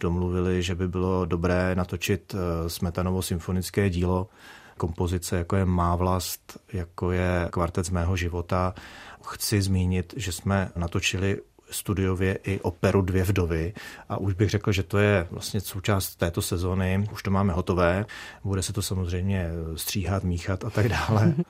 domluvili, 0.00 0.62
že 0.62 0.74
by 0.74 0.88
bylo 0.88 1.24
dobré 1.24 1.74
natočit 1.74 2.34
eh, 2.34 2.70
Smetanovo 2.70 3.22
symfonické 3.22 3.90
dílo 3.90 4.28
kompozice, 4.76 5.36
jako 5.36 5.56
je 5.56 5.64
Má 5.64 5.96
vlast, 5.96 6.58
jako 6.72 7.12
je 7.12 7.48
Kvartet 7.50 7.86
z 7.86 7.90
mého 7.90 8.16
života. 8.16 8.74
Chci 9.26 9.62
zmínit, 9.62 10.14
že 10.16 10.32
jsme 10.32 10.70
natočili 10.76 11.40
studiově 11.70 12.38
i 12.44 12.60
operu 12.60 13.02
Dvě 13.02 13.24
vdovy 13.24 13.74
a 14.08 14.16
už 14.16 14.34
bych 14.34 14.50
řekl, 14.50 14.72
že 14.72 14.82
to 14.82 14.98
je 14.98 15.26
vlastně 15.30 15.60
součást 15.60 16.16
této 16.16 16.42
sezóny. 16.42 17.06
Už 17.12 17.22
to 17.22 17.30
máme 17.30 17.52
hotové, 17.52 18.06
bude 18.44 18.62
se 18.62 18.72
to 18.72 18.82
samozřejmě 18.82 19.50
stříhat, 19.74 20.24
míchat 20.24 20.64
a 20.64 20.70
tak 20.70 20.88
dále. 20.88 21.34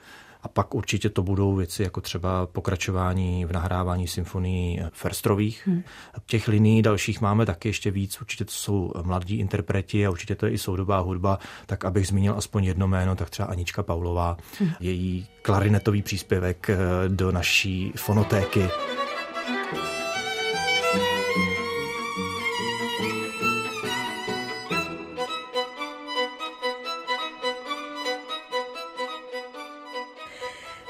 A 0.47 0.49
pak 0.49 0.75
určitě 0.75 1.11
to 1.11 1.23
budou 1.23 1.55
věci 1.55 1.83
jako 1.83 2.01
třeba 2.01 2.47
pokračování 2.47 3.45
v 3.45 3.53
nahrávání 3.53 4.09
symfonií 4.09 4.81
Ferstrových. 4.93 5.67
Hmm. 5.67 5.83
Těch 6.27 6.49
liní 6.49 6.83
dalších 6.83 7.21
máme 7.21 7.47
taky 7.47 7.69
ještě 7.69 7.91
víc. 7.91 8.21
Určitě 8.21 8.45
to 8.45 8.53
jsou 8.53 8.93
mladí 9.03 9.39
interpreti 9.39 10.07
a 10.07 10.11
určitě 10.11 10.35
to 10.35 10.47
je 10.47 10.53
i 10.53 10.59
soudobá 10.59 10.99
hudba. 10.99 11.39
Tak 11.67 11.85
abych 11.85 12.07
zmínil 12.07 12.35
aspoň 12.37 12.65
jedno 12.65 12.89
jméno, 12.89 13.17
tak 13.17 13.31
třeba 13.31 13.49
Anička 13.49 13.83
Paulová, 13.83 14.37
hmm. 14.59 14.71
její 14.81 15.27
klarinetový 15.43 16.03
příspěvek 16.03 16.71
eh, 16.71 16.79
do 17.09 17.33
naší 17.33 17.93
fonotéky. 17.97 18.69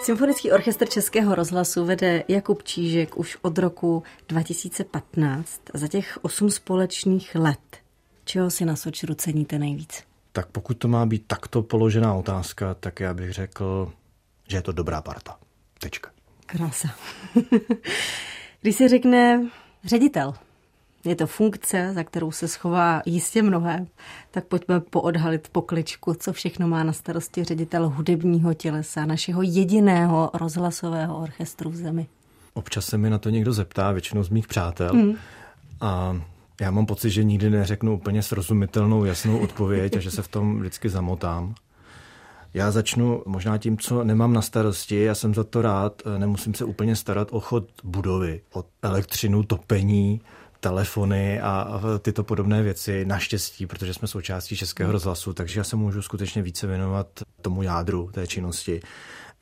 Symfonický 0.06 0.52
orchestr 0.52 0.88
Českého 0.88 1.34
rozhlasu 1.34 1.84
vede 1.84 2.24
Jakub 2.28 2.62
Čížek 2.62 3.16
už 3.16 3.38
od 3.42 3.58
roku 3.58 4.02
2015. 4.28 5.60
Za 5.74 5.88
těch 5.88 6.18
osm 6.22 6.50
společných 6.50 7.34
let, 7.34 7.76
čeho 8.24 8.50
si 8.50 8.64
na 8.64 8.76
Sočru 8.76 9.14
ceníte 9.14 9.58
nejvíc? 9.58 10.02
Tak 10.32 10.46
pokud 10.46 10.74
to 10.74 10.88
má 10.88 11.06
být 11.06 11.24
takto 11.26 11.62
položená 11.62 12.14
otázka, 12.14 12.74
tak 12.74 13.00
já 13.00 13.14
bych 13.14 13.32
řekl, 13.32 13.92
že 14.48 14.56
je 14.56 14.62
to 14.62 14.72
dobrá 14.72 15.02
parta. 15.02 15.38
Tečka. 15.78 16.10
Krása. 16.46 16.88
Když 18.60 18.76
se 18.76 18.88
řekne 18.88 19.46
ředitel, 19.84 20.34
je 21.06 21.16
to 21.16 21.26
funkce, 21.26 21.92
za 21.94 22.04
kterou 22.04 22.30
se 22.30 22.48
schová 22.48 23.02
jistě 23.06 23.42
mnohé, 23.42 23.86
tak 24.30 24.44
pojďme 24.44 24.80
poodhalit 24.80 25.48
pokličku, 25.48 26.14
co 26.14 26.32
všechno 26.32 26.68
má 26.68 26.84
na 26.84 26.92
starosti 26.92 27.44
ředitel 27.44 27.88
hudebního 27.88 28.54
tělesa, 28.54 29.06
našeho 29.06 29.42
jediného 29.42 30.30
rozhlasového 30.34 31.18
orchestru 31.18 31.70
v 31.70 31.76
zemi. 31.76 32.06
Občas 32.54 32.86
se 32.86 32.98
mi 32.98 33.10
na 33.10 33.18
to 33.18 33.30
někdo 33.30 33.52
zeptá, 33.52 33.92
většinou 33.92 34.22
z 34.22 34.28
mých 34.28 34.46
přátel. 34.46 34.94
Mm. 34.94 35.14
A 35.80 36.20
já 36.60 36.70
mám 36.70 36.86
pocit, 36.86 37.10
že 37.10 37.24
nikdy 37.24 37.50
neřeknu 37.50 37.94
úplně 37.94 38.22
srozumitelnou, 38.22 39.04
jasnou 39.04 39.38
odpověď 39.38 39.96
a 39.96 40.00
že 40.00 40.10
se 40.10 40.22
v 40.22 40.28
tom 40.28 40.58
vždycky 40.58 40.88
zamotám. 40.88 41.54
Já 42.54 42.70
začnu 42.70 43.22
možná 43.26 43.58
tím, 43.58 43.78
co 43.78 44.04
nemám 44.04 44.32
na 44.32 44.42
starosti. 44.42 45.02
Já 45.02 45.14
jsem 45.14 45.34
za 45.34 45.44
to 45.44 45.62
rád. 45.62 46.02
Nemusím 46.18 46.54
se 46.54 46.64
úplně 46.64 46.96
starat 46.96 47.28
o 47.30 47.40
chod 47.40 47.64
budovy, 47.84 48.40
o 48.54 48.64
elektřinu, 48.82 49.42
topení, 49.42 50.20
telefony 50.66 51.40
a 51.40 51.80
tyto 52.02 52.24
podobné 52.24 52.62
věci, 52.62 53.04
naštěstí, 53.04 53.66
protože 53.66 53.94
jsme 53.94 54.08
součástí 54.08 54.56
Českého 54.56 54.92
rozhlasu, 54.92 55.32
takže 55.32 55.60
já 55.60 55.64
se 55.64 55.76
můžu 55.76 56.02
skutečně 56.02 56.42
více 56.42 56.66
věnovat 56.66 57.06
tomu 57.42 57.62
jádru 57.62 58.10
té 58.12 58.26
činnosti. 58.26 58.80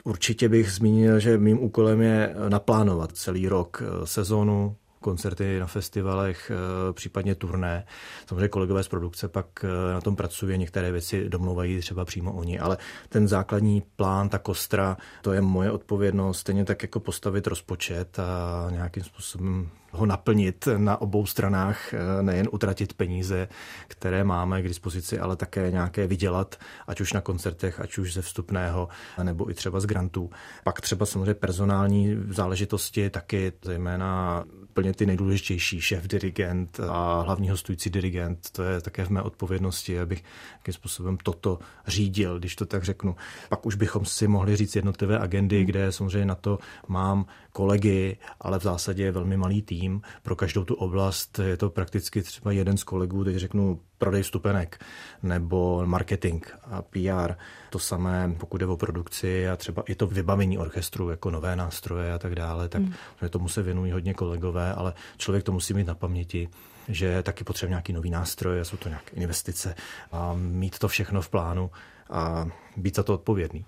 Určitě 0.03 0.49
bych 0.49 0.71
zmínil, 0.71 1.19
že 1.19 1.37
mým 1.37 1.63
úkolem 1.63 2.01
je 2.01 2.35
naplánovat 2.49 3.11
celý 3.11 3.47
rok 3.47 3.81
eh, 3.81 4.07
sezónu, 4.07 4.75
koncerty 4.99 5.59
na 5.59 5.67
festivalech, 5.67 6.51
eh, 6.51 6.93
případně 6.93 7.35
turné. 7.35 7.85
Samozřejmě 8.27 8.47
kolegové 8.47 8.83
z 8.83 8.87
produkce 8.87 9.27
pak 9.27 9.47
eh, 9.63 9.93
na 9.93 10.01
tom 10.01 10.15
pracují, 10.15 10.57
některé 10.57 10.91
věci 10.91 11.29
domluvají 11.29 11.79
třeba 11.79 12.05
přímo 12.05 12.33
oni, 12.33 12.59
ale 12.59 12.77
ten 13.09 13.27
základní 13.27 13.83
plán, 13.95 14.29
ta 14.29 14.37
kostra, 14.37 14.97
to 15.21 15.33
je 15.33 15.41
moje 15.41 15.71
odpovědnost, 15.71 16.39
stejně 16.39 16.65
tak 16.65 16.81
jako 16.83 16.99
postavit 16.99 17.47
rozpočet 17.47 18.19
a 18.19 18.67
nějakým 18.71 19.03
způsobem 19.03 19.69
ho 19.95 20.05
naplnit 20.05 20.67
na 20.77 21.01
obou 21.01 21.25
stranách, 21.25 21.93
eh, 21.93 22.23
nejen 22.23 22.47
utratit 22.51 22.93
peníze, 22.93 23.47
které 23.87 24.23
máme 24.23 24.61
k 24.61 24.67
dispozici, 24.67 25.19
ale 25.19 25.35
také 25.35 25.71
nějaké 25.71 26.07
vydělat, 26.07 26.55
ať 26.87 27.01
už 27.01 27.13
na 27.13 27.21
koncertech, 27.21 27.79
ať 27.79 27.97
už 27.97 28.13
ze 28.13 28.21
vstupného, 28.21 28.87
nebo 29.23 29.49
i 29.49 29.53
třeba 29.53 29.79
z 29.79 29.85
grantů. 29.85 30.29
Pak 30.63 30.81
třeba 30.81 31.05
samozřejmě 31.05 31.33
personální 31.33 32.17
záležitosti 32.29 33.09
taky, 33.09 33.53
zejména 33.61 34.43
plně 34.73 34.93
ty 34.93 35.05
nejdůležitější, 35.05 35.81
šéf 35.81 36.07
dirigent 36.07 36.79
a 36.89 37.21
hlavní 37.21 37.49
hostující 37.49 37.89
dirigent, 37.89 38.49
to 38.51 38.63
je 38.63 38.81
také 38.81 39.05
v 39.05 39.09
mé 39.09 39.21
odpovědnosti, 39.21 39.99
abych 39.99 40.23
jakým 40.53 40.73
způsobem 40.73 41.17
toto 41.23 41.59
řídil, 41.87 42.39
když 42.39 42.55
to 42.55 42.65
tak 42.65 42.83
řeknu. 42.83 43.15
Pak 43.49 43.65
už 43.65 43.75
bychom 43.75 44.05
si 44.05 44.27
mohli 44.27 44.55
říct 44.55 44.75
jednotlivé 44.75 45.19
agendy, 45.19 45.57
hmm. 45.57 45.65
kde 45.65 45.91
samozřejmě 45.91 46.25
na 46.25 46.35
to 46.35 46.59
mám 46.87 47.25
kolegy, 47.51 48.17
ale 48.41 48.59
v 48.59 48.63
zásadě 48.63 49.03
je 49.03 49.11
velmi 49.11 49.37
malý 49.37 49.61
tým. 49.61 49.84
Pro 50.23 50.35
každou 50.35 50.63
tu 50.63 50.75
oblast 50.75 51.39
je 51.39 51.57
to 51.57 51.69
prakticky 51.69 52.21
třeba 52.21 52.51
jeden 52.51 52.77
z 52.77 52.83
kolegů, 52.83 53.23
teď 53.23 53.35
řeknu 53.35 53.79
prodej 53.97 54.23
vstupenek 54.23 54.83
nebo 55.23 55.85
marketing 55.85 56.45
a 56.63 56.81
PR. 56.81 57.33
To 57.69 57.79
samé, 57.79 58.35
pokud 58.37 58.57
jde 58.57 58.65
o 58.65 58.77
produkci 58.77 59.49
a 59.49 59.55
třeba 59.55 59.83
i 59.87 59.95
to 59.95 60.07
vybavení 60.07 60.57
orchestru, 60.57 61.09
jako 61.09 61.31
nové 61.31 61.55
nástroje 61.55 62.13
a 62.13 62.19
tak 62.19 62.35
dále, 62.35 62.69
tak 62.69 62.81
hmm. 62.81 63.29
tomu 63.29 63.49
se 63.49 63.61
věnují 63.61 63.91
hodně 63.91 64.13
kolegové, 64.13 64.73
ale 64.73 64.93
člověk 65.17 65.43
to 65.43 65.51
musí 65.51 65.73
mít 65.73 65.87
na 65.87 65.95
paměti, 65.95 66.49
že 66.87 67.23
taky 67.23 67.43
potřebuje 67.43 67.69
nějaký 67.69 67.93
nový 67.93 68.09
nástroj, 68.09 68.59
jsou 68.65 68.77
to 68.77 68.89
nějaké 68.89 69.15
investice 69.15 69.75
a 70.11 70.33
mít 70.37 70.79
to 70.79 70.87
všechno 70.87 71.21
v 71.21 71.29
plánu 71.29 71.71
a 72.09 72.47
být 72.77 72.95
za 72.95 73.03
to 73.03 73.13
odpovědný. 73.13 73.65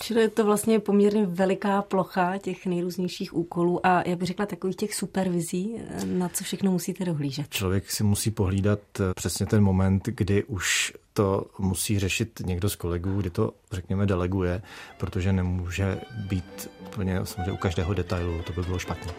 Čili 0.00 0.20
je 0.20 0.28
to 0.28 0.44
vlastně 0.44 0.80
poměrně 0.80 1.26
veliká 1.26 1.82
plocha 1.82 2.38
těch 2.38 2.66
nejrůznějších 2.66 3.36
úkolů 3.36 3.86
a 3.86 4.08
já 4.08 4.16
bych 4.16 4.26
řekla 4.26 4.46
takových 4.46 4.76
těch 4.76 4.94
supervizí, 4.94 5.76
na 6.04 6.28
co 6.28 6.44
všechno 6.44 6.72
musíte 6.72 7.04
dohlížet. 7.04 7.48
Člověk 7.48 7.90
si 7.90 8.04
musí 8.04 8.30
pohlídat 8.30 8.80
eh, 9.00 9.14
přesně 9.14 9.46
ten 9.46 9.62
moment, 9.62 10.06
kdy 10.06 10.44
už 10.44 10.92
to 11.12 11.46
musí 11.58 11.98
řešit 11.98 12.40
někdo 12.46 12.68
z 12.68 12.76
kolegů, 12.76 13.20
kdy 13.20 13.30
to, 13.30 13.52
řekněme, 13.72 14.06
deleguje, 14.06 14.62
protože 14.98 15.32
nemůže 15.32 16.00
být 16.28 16.70
úplně 16.86 17.26
samozřejmě 17.26 17.52
u 17.52 17.56
každého 17.56 17.94
detailu, 17.94 18.42
to 18.42 18.52
by 18.52 18.62
bylo 18.62 18.78
špatně. 18.78 19.12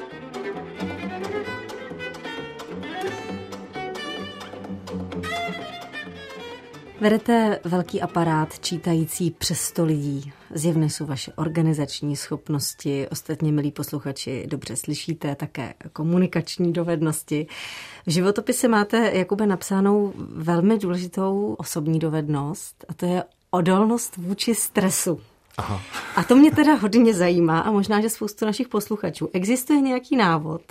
Vedete 7.01 7.59
velký 7.63 8.01
aparát 8.01 8.59
čítající 8.59 9.31
přes 9.31 9.61
100 9.61 9.85
lidí. 9.85 10.33
Zjevné 10.53 10.89
jsou 10.89 11.05
vaše 11.05 11.31
organizační 11.35 12.15
schopnosti, 12.15 13.07
ostatně, 13.11 13.51
milí 13.51 13.71
posluchači, 13.71 14.47
dobře 14.47 14.75
slyšíte, 14.75 15.35
také 15.35 15.73
komunikační 15.93 16.73
dovednosti. 16.73 17.47
V 18.05 18.11
životopise 18.11 18.67
máte, 18.67 19.11
Jakube, 19.13 19.47
napsánou 19.47 20.13
velmi 20.17 20.77
důležitou 20.77 21.55
osobní 21.59 21.99
dovednost 21.99 22.85
a 22.89 22.93
to 22.93 23.05
je 23.05 23.23
odolnost 23.51 24.17
vůči 24.17 24.55
stresu. 24.55 25.21
Aha. 25.57 25.81
A 26.15 26.23
to 26.23 26.35
mě 26.35 26.51
teda 26.51 26.73
hodně 26.73 27.13
zajímá 27.13 27.59
a 27.59 27.71
možná, 27.71 28.01
že 28.01 28.09
spoustu 28.09 28.45
našich 28.45 28.67
posluchačů. 28.67 29.29
Existuje 29.33 29.81
nějaký 29.81 30.15
návod, 30.15 30.61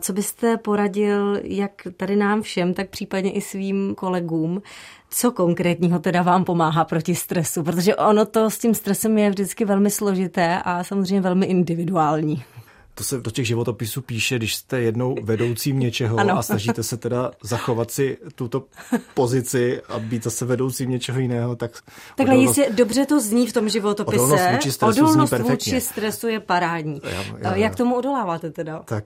co 0.00 0.12
byste 0.12 0.56
poradil 0.56 1.40
jak 1.42 1.72
tady 1.96 2.16
nám 2.16 2.42
všem, 2.42 2.74
tak 2.74 2.90
případně 2.90 3.32
i 3.32 3.40
svým 3.40 3.94
kolegům, 3.94 4.62
co 5.10 5.32
konkrétního 5.32 5.98
teda 5.98 6.22
vám 6.22 6.44
pomáhá 6.44 6.84
proti 6.84 7.14
stresu? 7.14 7.62
Protože 7.62 7.96
ono 7.96 8.26
to 8.26 8.50
s 8.50 8.58
tím 8.58 8.74
stresem 8.74 9.18
je 9.18 9.30
vždycky 9.30 9.64
velmi 9.64 9.90
složité 9.90 10.62
a 10.64 10.84
samozřejmě 10.84 11.20
velmi 11.20 11.46
individuální. 11.46 12.44
To 12.94 13.04
se 13.04 13.20
do 13.20 13.30
těch 13.30 13.46
životopisů 13.46 14.02
píše, 14.02 14.36
když 14.36 14.56
jste 14.56 14.80
jednou 14.80 15.16
vedoucím 15.22 15.78
něčeho 15.78 16.18
ano. 16.18 16.38
a 16.38 16.42
snažíte 16.42 16.82
se 16.82 16.96
teda 16.96 17.30
zachovat 17.42 17.90
si 17.90 18.18
tuto 18.34 18.64
pozici 19.14 19.82
a 19.88 19.98
být 19.98 20.24
zase 20.24 20.44
vedoucím 20.44 20.90
něčeho 20.90 21.20
jiného, 21.20 21.56
tak... 21.56 21.70
Takhle 22.16 22.34
odolnost, 22.34 22.58
jistě 22.58 22.72
dobře 22.72 23.06
to 23.06 23.20
zní 23.20 23.46
v 23.46 23.52
tom 23.52 23.68
životopise. 23.68 24.22
Odolnost 24.22 24.50
vůči 24.52 24.72
stresu 24.72 25.02
odolnost 25.02 25.30
zní 25.30 25.50
vůči 25.50 25.80
stresu 25.80 26.28
je 26.28 26.40
parádní. 26.40 27.00
Já, 27.04 27.24
já, 27.38 27.56
Jak 27.56 27.76
tomu 27.76 27.96
odoláváte 27.96 28.50
teda? 28.50 28.78
Tak 28.78 29.04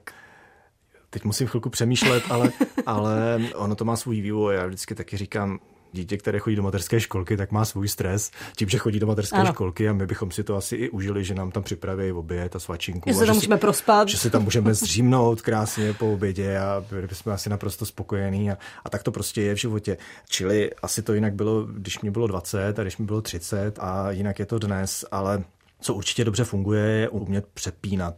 teď 1.09 1.23
musím 1.23 1.47
chvilku 1.47 1.69
přemýšlet, 1.69 2.23
ale, 2.29 2.51
ale 2.85 3.41
ono 3.55 3.75
to 3.75 3.85
má 3.85 3.95
svůj 3.95 4.21
vývoj. 4.21 4.55
Já 4.55 4.65
vždycky 4.65 4.95
taky 4.95 5.17
říkám, 5.17 5.59
dítě, 5.91 6.17
které 6.17 6.39
chodí 6.39 6.55
do 6.55 6.63
materské 6.63 6.99
školky, 6.99 7.37
tak 7.37 7.51
má 7.51 7.65
svůj 7.65 7.87
stres 7.87 8.31
tím, 8.55 8.69
že 8.69 8.77
chodí 8.77 8.99
do 8.99 9.07
materské 9.07 9.37
ano. 9.37 9.51
školky 9.51 9.89
a 9.89 9.93
my 9.93 10.05
bychom 10.05 10.31
si 10.31 10.43
to 10.43 10.55
asi 10.55 10.75
i 10.75 10.89
užili, 10.89 11.23
že 11.23 11.35
nám 11.35 11.51
tam 11.51 11.63
připraví 11.63 12.11
oběd 12.11 12.55
a 12.55 12.59
svačinku. 12.59 13.09
Že 13.09 13.15
se 13.15 13.25
tam 13.25 13.35
můžeme 13.35 13.55
si, 13.55 13.59
prospat. 13.59 14.07
Že 14.07 14.17
si 14.17 14.29
tam 14.29 14.43
můžeme 14.43 14.73
zřímnout 14.73 15.41
krásně 15.41 15.93
po 15.93 16.13
obědě 16.13 16.57
a 16.57 16.85
byli 16.89 17.07
bychom 17.07 17.33
asi 17.33 17.49
naprosto 17.49 17.85
spokojení 17.85 18.51
a, 18.51 18.57
a 18.85 18.89
tak 18.89 19.03
to 19.03 19.11
prostě 19.11 19.41
je 19.41 19.55
v 19.55 19.59
životě. 19.59 19.97
Čili 20.29 20.73
asi 20.73 21.01
to 21.01 21.13
jinak 21.13 21.33
bylo, 21.33 21.63
když 21.63 21.99
mě 21.99 22.11
bylo 22.11 22.27
20 22.27 22.79
a 22.79 22.81
když 22.81 22.97
mi 22.97 23.05
bylo 23.05 23.21
30 23.21 23.79
a 23.79 24.11
jinak 24.11 24.39
je 24.39 24.45
to 24.45 24.59
dnes, 24.59 25.05
ale 25.11 25.43
co 25.81 25.93
určitě 25.93 26.25
dobře 26.25 26.43
funguje, 26.43 26.83
je 26.83 27.09
umět 27.09 27.45
přepínat. 27.53 28.15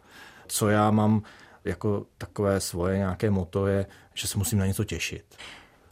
Co 0.48 0.70
já 0.70 0.92
mám 0.92 1.22
jako 1.66 2.06
takové 2.18 2.60
svoje 2.60 2.98
nějaké 2.98 3.30
moto 3.30 3.68
je, 3.68 3.86
že 4.14 4.28
se 4.28 4.38
musím 4.38 4.60
na 4.60 4.66
něco 4.66 4.84
těšit. 4.84 5.24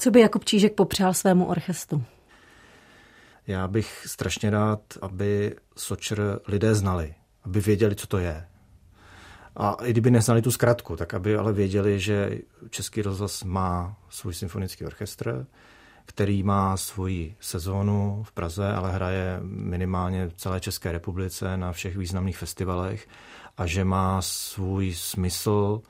Co 0.01 0.11
by 0.11 0.19
Jakub 0.19 0.45
Čížek 0.45 0.73
popřál 0.73 1.13
svému 1.13 1.45
orchestru? 1.45 2.03
Já 3.47 3.67
bych 3.67 4.03
strašně 4.07 4.49
rád, 4.49 4.79
aby 5.01 5.55
Sočer 5.75 6.39
lidé 6.47 6.75
znali, 6.75 7.15
aby 7.43 7.59
věděli, 7.59 7.95
co 7.95 8.07
to 8.07 8.17
je. 8.17 8.47
A 9.55 9.77
i 9.83 9.91
kdyby 9.91 10.11
neznali 10.11 10.41
tu 10.41 10.51
zkratku, 10.51 10.95
tak 10.95 11.13
aby 11.13 11.37
ale 11.37 11.53
věděli, 11.53 11.99
že 11.99 12.39
Český 12.69 13.01
rozhlas 13.01 13.43
má 13.43 13.97
svůj 14.09 14.33
symfonický 14.33 14.85
orchestr, 14.85 15.47
který 16.05 16.43
má 16.43 16.77
svoji 16.77 17.35
sezónu 17.39 18.23
v 18.23 18.31
Praze, 18.31 18.73
ale 18.73 18.91
hraje 18.91 19.39
minimálně 19.43 20.27
v 20.27 20.33
celé 20.33 20.59
České 20.59 20.91
republice 20.91 21.57
na 21.57 21.71
všech 21.71 21.97
významných 21.97 22.37
festivalech 22.37 23.07
a 23.57 23.65
že 23.65 23.83
má 23.83 24.21
svůj 24.21 24.93
smysl 24.93 25.81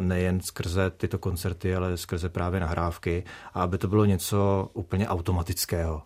nejen 0.00 0.40
skrze 0.40 0.90
tyto 0.90 1.18
koncerty, 1.18 1.74
ale 1.76 1.96
skrze 1.96 2.28
právě 2.28 2.60
nahrávky 2.60 3.24
a 3.54 3.62
aby 3.62 3.78
to 3.78 3.88
bylo 3.88 4.04
něco 4.04 4.70
úplně 4.72 5.08
automatického. 5.08 6.02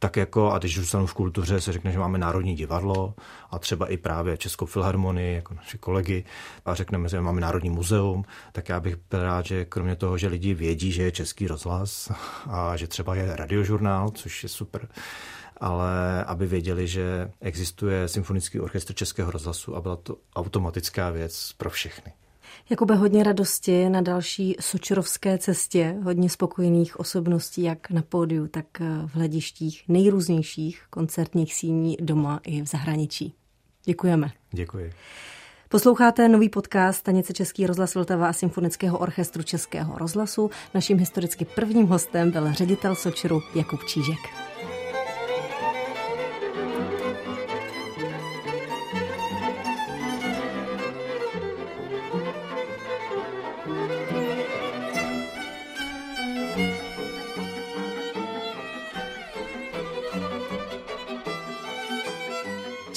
Tak 0.00 0.16
jako, 0.16 0.52
a 0.52 0.58
když 0.58 0.76
zůstanu 0.76 1.06
v 1.06 1.14
kultuře, 1.14 1.60
se 1.60 1.72
řekne, 1.72 1.92
že 1.92 1.98
máme 1.98 2.18
Národní 2.18 2.54
divadlo 2.54 3.14
a 3.50 3.58
třeba 3.58 3.86
i 3.86 3.96
právě 3.96 4.36
Českou 4.36 4.66
filharmonii, 4.66 5.34
jako 5.34 5.54
naši 5.54 5.78
kolegy, 5.78 6.24
a 6.64 6.74
řekneme, 6.74 7.08
že 7.08 7.20
máme 7.20 7.40
Národní 7.40 7.70
muzeum, 7.70 8.24
tak 8.52 8.68
já 8.68 8.80
bych 8.80 8.96
byl 9.10 9.22
rád, 9.22 9.46
že 9.46 9.64
kromě 9.64 9.96
toho, 9.96 10.18
že 10.18 10.28
lidi 10.28 10.54
vědí, 10.54 10.92
že 10.92 11.02
je 11.02 11.12
Český 11.12 11.46
rozhlas 11.46 12.12
a 12.46 12.76
že 12.76 12.86
třeba 12.86 13.14
je 13.14 13.36
radiožurnál, 13.36 14.10
což 14.10 14.42
je 14.42 14.48
super, 14.48 14.88
ale 15.56 16.24
aby 16.24 16.46
věděli, 16.46 16.88
že 16.88 17.30
existuje 17.40 18.08
symfonický 18.08 18.60
orchestr 18.60 18.94
Českého 18.94 19.30
rozhlasu 19.30 19.76
a 19.76 19.80
byla 19.80 19.96
to 19.96 20.16
automatická 20.36 21.10
věc 21.10 21.52
pro 21.56 21.70
všechny. 21.70 22.12
Jakube, 22.70 22.94
hodně 22.94 23.24
radosti 23.24 23.88
na 23.88 24.00
další 24.00 24.56
sočerovské 24.60 25.38
cestě, 25.38 25.96
hodně 26.02 26.30
spokojených 26.30 27.00
osobností, 27.00 27.62
jak 27.62 27.90
na 27.90 28.02
pódiu, 28.02 28.46
tak 28.46 28.66
v 29.06 29.14
hledištích 29.14 29.84
nejrůznějších 29.88 30.82
koncertních 30.90 31.54
síní 31.54 31.96
doma 32.00 32.40
i 32.46 32.62
v 32.62 32.66
zahraničí. 32.66 33.34
Děkujeme. 33.84 34.30
Děkuji. 34.52 34.92
Posloucháte 35.68 36.28
nový 36.28 36.48
podcast 36.48 36.98
Stanice 36.98 37.32
Český 37.32 37.66
rozhlas 37.66 37.94
Vltava 37.94 38.28
a 38.28 38.32
Symfonického 38.32 38.98
orchestru 38.98 39.42
Českého 39.42 39.98
rozhlasu. 39.98 40.50
Naším 40.74 40.98
historicky 40.98 41.44
prvním 41.44 41.86
hostem 41.86 42.30
byl 42.30 42.52
ředitel 42.52 42.94
Sočeru 42.94 43.40
Jakub 43.54 43.84
Čížek. 43.84 44.18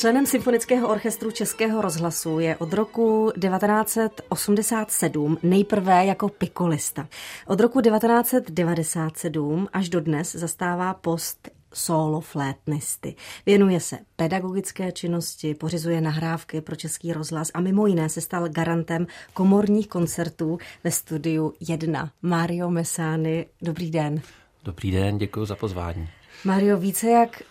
Členem 0.01 0.25
Symfonického 0.25 0.89
orchestru 0.89 1.31
Českého 1.31 1.81
rozhlasu 1.81 2.39
je 2.39 2.57
od 2.57 2.73
roku 2.73 3.31
1987 3.41 5.37
nejprve 5.43 6.05
jako 6.05 6.29
pikolista. 6.29 7.07
Od 7.47 7.59
roku 7.59 7.81
1997 7.81 9.67
až 9.73 9.89
do 9.89 10.01
dnes 10.01 10.35
zastává 10.35 10.93
post 10.93 11.49
solo 11.73 12.21
flétnisty. 12.21 13.15
Věnuje 13.45 13.79
se 13.79 13.97
pedagogické 14.15 14.91
činnosti, 14.91 15.55
pořizuje 15.55 16.01
nahrávky 16.01 16.61
pro 16.61 16.75
Český 16.75 17.13
rozhlas 17.13 17.51
a 17.53 17.59
mimo 17.59 17.87
jiné 17.87 18.09
se 18.09 18.21
stal 18.21 18.49
garantem 18.49 19.07
komorních 19.33 19.87
koncertů 19.87 20.57
ve 20.83 20.91
studiu 20.91 21.53
1. 21.59 22.11
Mario 22.21 22.69
Mesány, 22.69 23.45
dobrý 23.61 23.91
den. 23.91 24.21
Dobrý 24.63 24.91
den, 24.91 25.17
děkuji 25.17 25.45
za 25.45 25.55
pozvání. 25.55 26.09
Mario, 26.45 26.77
více 26.77 27.09
jak 27.09 27.41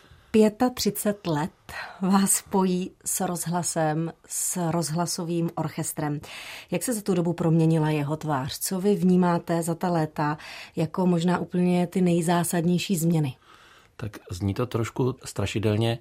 35 0.75 1.27
let 1.27 1.51
vás 2.01 2.33
spojí 2.33 2.91
s 3.05 3.21
rozhlasem, 3.21 4.13
s 4.27 4.71
rozhlasovým 4.71 5.51
orchestrem. 5.55 6.21
Jak 6.71 6.83
se 6.83 6.95
za 6.95 7.01
tu 7.01 7.15
dobu 7.15 7.33
proměnila 7.33 7.91
jeho 7.91 8.17
tvář? 8.17 8.59
Co 8.59 8.81
vy 8.81 8.95
vnímáte 8.95 9.63
za 9.63 9.75
ta 9.75 9.89
léta 9.89 10.39
jako 10.77 11.07
možná 11.07 11.39
úplně 11.39 11.87
ty 11.87 12.01
nejzásadnější 12.01 12.97
změny? 12.97 13.37
Tak 13.97 14.19
zní 14.31 14.55
to 14.55 14.67
trošku 14.67 15.15
strašidelně. 15.25 15.99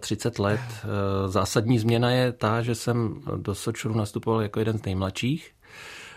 35 0.00 0.38
let. 0.38 0.60
Zásadní 1.26 1.78
změna 1.78 2.10
je 2.10 2.32
ta, 2.32 2.62
že 2.62 2.74
jsem 2.74 3.22
do 3.36 3.54
Sočuru 3.54 3.94
nastupoval 3.94 4.42
jako 4.42 4.58
jeden 4.58 4.78
z 4.78 4.84
nejmladších. 4.84 5.52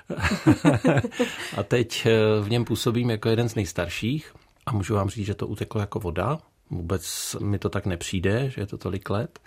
a 1.58 1.64
teď 1.64 2.08
v 2.42 2.50
něm 2.50 2.66
působím 2.66 3.10
jako 3.10 3.30
jeden 3.30 3.50
z 3.50 3.56
nejstarších. 3.56 4.34
A 4.66 4.72
můžu 4.72 4.96
vám 4.96 5.10
říct, 5.10 5.26
že 5.26 5.36
to 5.36 5.48
uteklo 5.48 5.82
jako 5.82 6.00
voda. 6.00 6.40
Vůbec 6.74 7.36
mi 7.42 7.60
to 7.60 7.70
tak 7.70 7.86
nepřijde, 7.86 8.50
že 8.50 8.62
je 8.62 8.66
to 8.66 8.78
tolik 8.78 9.10
let. 9.10 9.40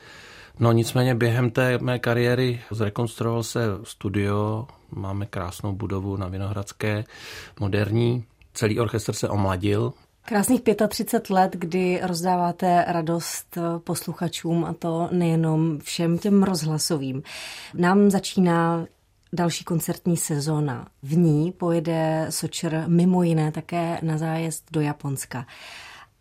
No 0.59 0.73
nicméně 0.73 1.15
během 1.15 1.51
té 1.51 1.79
mé 1.79 1.99
kariéry 1.99 2.61
zrekonstruoval 2.71 3.43
se 3.43 3.61
studio, 3.83 4.67
máme 4.91 5.27
krásnou 5.27 5.73
budovu 5.73 6.17
na 6.17 6.29
Vinohradské, 6.29 7.05
moderní. 7.61 8.25
Celý 8.55 8.81
orchestr 8.81 9.13
se 9.13 9.29
omladil, 9.29 9.93
Krásných 10.29 10.61
35 10.89 11.31
let, 11.31 11.53
kdy 11.53 12.01
rozdáváte 12.03 12.85
radost 12.89 13.59
posluchačům 13.85 14.65
a 14.65 14.73
to 14.73 15.09
nejenom 15.13 15.79
všem 15.79 16.19
těm 16.19 16.43
rozhlasovým. 16.43 17.23
Nám 17.75 18.11
začíná 18.11 18.87
další 19.33 19.65
koncertní 19.65 20.17
sezóna. 20.17 20.87
V 21.03 21.17
ní 21.17 21.53
pojede 21.53 22.27
Sočer 22.31 22.85
mimo 22.87 23.23
jiné 23.23 23.53
také 23.53 23.99
na 24.03 24.19
zájezd 24.19 24.65
do 24.73 24.81
Japonska. 24.81 25.47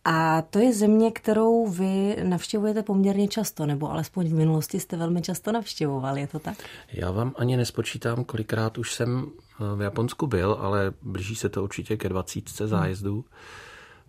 A 0.05 0.41
to 0.41 0.59
je 0.59 0.73
země, 0.73 1.11
kterou 1.11 1.67
vy 1.67 2.17
navštěvujete 2.23 2.83
poměrně 2.83 3.27
často, 3.27 3.65
nebo 3.65 3.91
alespoň 3.91 4.27
v 4.27 4.33
minulosti 4.33 4.79
jste 4.79 4.97
velmi 4.97 5.21
často 5.21 5.51
navštěvovali, 5.51 6.21
je 6.21 6.27
to 6.27 6.39
tak? 6.39 6.57
Já 6.93 7.11
vám 7.11 7.33
ani 7.37 7.57
nespočítám, 7.57 8.23
kolikrát 8.23 8.77
už 8.77 8.93
jsem 8.93 9.31
v 9.75 9.81
Japonsku 9.81 10.27
byl, 10.27 10.57
ale 10.59 10.93
blíží 11.01 11.35
se 11.35 11.49
to 11.49 11.63
určitě 11.63 11.97
ke 11.97 12.09
20 12.09 12.49
zájezdů. 12.49 13.25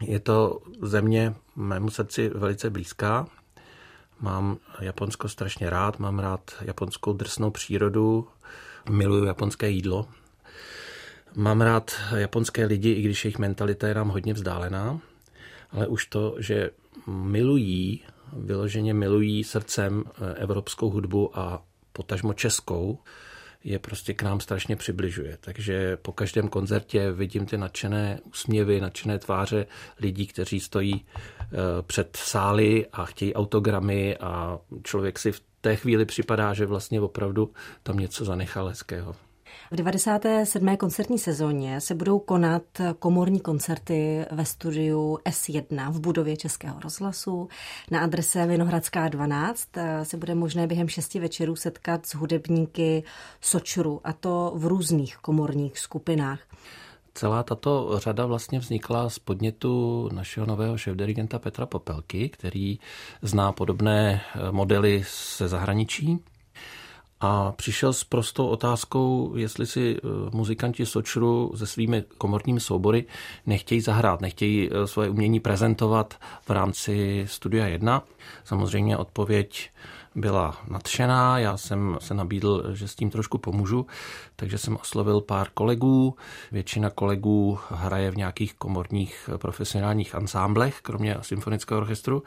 Je 0.02 0.20
to 0.20 0.58
země 0.82 1.34
mému 1.56 1.90
srdci 1.90 2.28
velice 2.34 2.70
blízká. 2.70 3.26
Mám 4.20 4.56
Japonsko 4.80 5.28
strašně 5.28 5.70
rád, 5.70 5.98
mám 5.98 6.18
rád 6.18 6.40
japonskou 6.60 7.12
drsnou 7.12 7.50
přírodu, 7.50 8.28
miluju 8.90 9.24
japonské 9.24 9.68
jídlo. 9.68 10.08
Mám 11.34 11.60
rád 11.60 11.90
japonské 12.16 12.64
lidi, 12.66 12.92
i 12.92 13.02
když 13.02 13.24
jejich 13.24 13.38
mentalita 13.38 13.88
je 13.88 13.94
nám 13.94 14.08
hodně 14.08 14.34
vzdálená, 14.34 15.00
ale 15.70 15.86
už 15.86 16.06
to, 16.06 16.34
že 16.38 16.70
milují, 17.06 18.02
vyloženě 18.32 18.94
milují 18.94 19.44
srdcem 19.44 20.04
evropskou 20.36 20.90
hudbu 20.90 21.38
a 21.38 21.62
potažmo 21.92 22.32
českou, 22.32 22.98
je 23.66 23.78
prostě 23.78 24.14
k 24.14 24.22
nám 24.22 24.40
strašně 24.40 24.76
přibližuje. 24.76 25.38
Takže 25.40 25.96
po 25.96 26.12
každém 26.12 26.48
koncertě 26.48 27.12
vidím 27.12 27.46
ty 27.46 27.58
nadšené 27.58 28.20
úsměvy, 28.24 28.80
nadšené 28.80 29.18
tváře 29.18 29.66
lidí, 30.00 30.26
kteří 30.26 30.60
stojí 30.60 31.04
eh, 31.04 31.46
před 31.82 32.16
sály 32.16 32.86
a 32.92 33.04
chtějí 33.04 33.34
autogramy 33.34 34.16
a 34.16 34.58
člověk 34.82 35.18
si 35.18 35.32
v 35.32 35.42
té 35.60 35.76
chvíli 35.76 36.04
připadá, 36.04 36.54
že 36.54 36.66
vlastně 36.66 37.00
opravdu 37.00 37.52
tam 37.82 37.98
něco 37.98 38.24
zanechal 38.24 38.68
hezkého. 38.68 39.16
V 39.72 39.76
97. 39.76 40.76
koncertní 40.76 41.18
sezóně 41.18 41.80
se 41.80 41.94
budou 41.94 42.18
konat 42.18 42.62
komorní 42.98 43.40
koncerty 43.40 44.24
ve 44.32 44.44
studiu 44.44 45.18
S1 45.24 45.90
v 45.92 46.00
budově 46.00 46.36
Českého 46.36 46.80
rozhlasu. 46.80 47.48
Na 47.90 48.00
adrese 48.00 48.46
Vinohradská 48.46 49.08
12 49.08 49.68
se 50.02 50.16
bude 50.16 50.34
možné 50.34 50.66
během 50.66 50.88
šesti 50.88 51.20
večerů 51.20 51.56
setkat 51.56 52.06
s 52.06 52.14
hudebníky 52.14 53.02
Sočuru, 53.40 54.00
a 54.04 54.12
to 54.12 54.52
v 54.54 54.66
různých 54.66 55.16
komorních 55.16 55.78
skupinách. 55.78 56.40
Celá 57.14 57.42
tato 57.42 57.90
řada 57.98 58.26
vlastně 58.26 58.58
vznikla 58.58 59.10
z 59.10 59.18
podnětu 59.18 60.08
našeho 60.12 60.46
nového 60.46 60.78
šéfdirigenta 60.78 61.38
Petra 61.38 61.66
Popelky, 61.66 62.28
který 62.28 62.78
zná 63.22 63.52
podobné 63.52 64.20
modely 64.50 65.04
ze 65.36 65.48
zahraničí 65.48 66.18
a 67.20 67.52
přišel 67.52 67.92
s 67.92 68.04
prostou 68.04 68.46
otázkou, 68.46 69.32
jestli 69.36 69.66
si 69.66 69.96
eh, 69.96 70.08
muzikanti 70.32 70.86
Sočru 70.86 71.52
se 71.54 71.66
svými 71.66 72.04
komorními 72.18 72.60
soubory 72.60 73.04
nechtějí 73.46 73.80
zahrát, 73.80 74.20
nechtějí 74.20 74.70
eh, 74.72 74.86
svoje 74.86 75.10
umění 75.10 75.40
prezentovat 75.40 76.14
v 76.46 76.50
rámci 76.50 77.24
Studia 77.28 77.66
1. 77.66 78.02
Samozřejmě 78.44 78.96
odpověď 78.96 79.70
byla 80.14 80.56
nadšená, 80.68 81.38
já 81.38 81.56
jsem 81.56 81.98
se 82.00 82.14
nabídl, 82.14 82.74
že 82.74 82.88
s 82.88 82.94
tím 82.94 83.10
trošku 83.10 83.38
pomůžu, 83.38 83.86
takže 84.36 84.58
jsem 84.58 84.76
oslovil 84.76 85.20
pár 85.20 85.48
kolegů. 85.54 86.16
Většina 86.52 86.90
kolegů 86.90 87.58
hraje 87.70 88.10
v 88.10 88.16
nějakých 88.16 88.54
komorních 88.54 89.30
eh, 89.34 89.38
profesionálních 89.38 90.14
ansámblech, 90.14 90.78
kromě 90.82 91.16
symfonického 91.20 91.80
orchestru, 91.80 92.22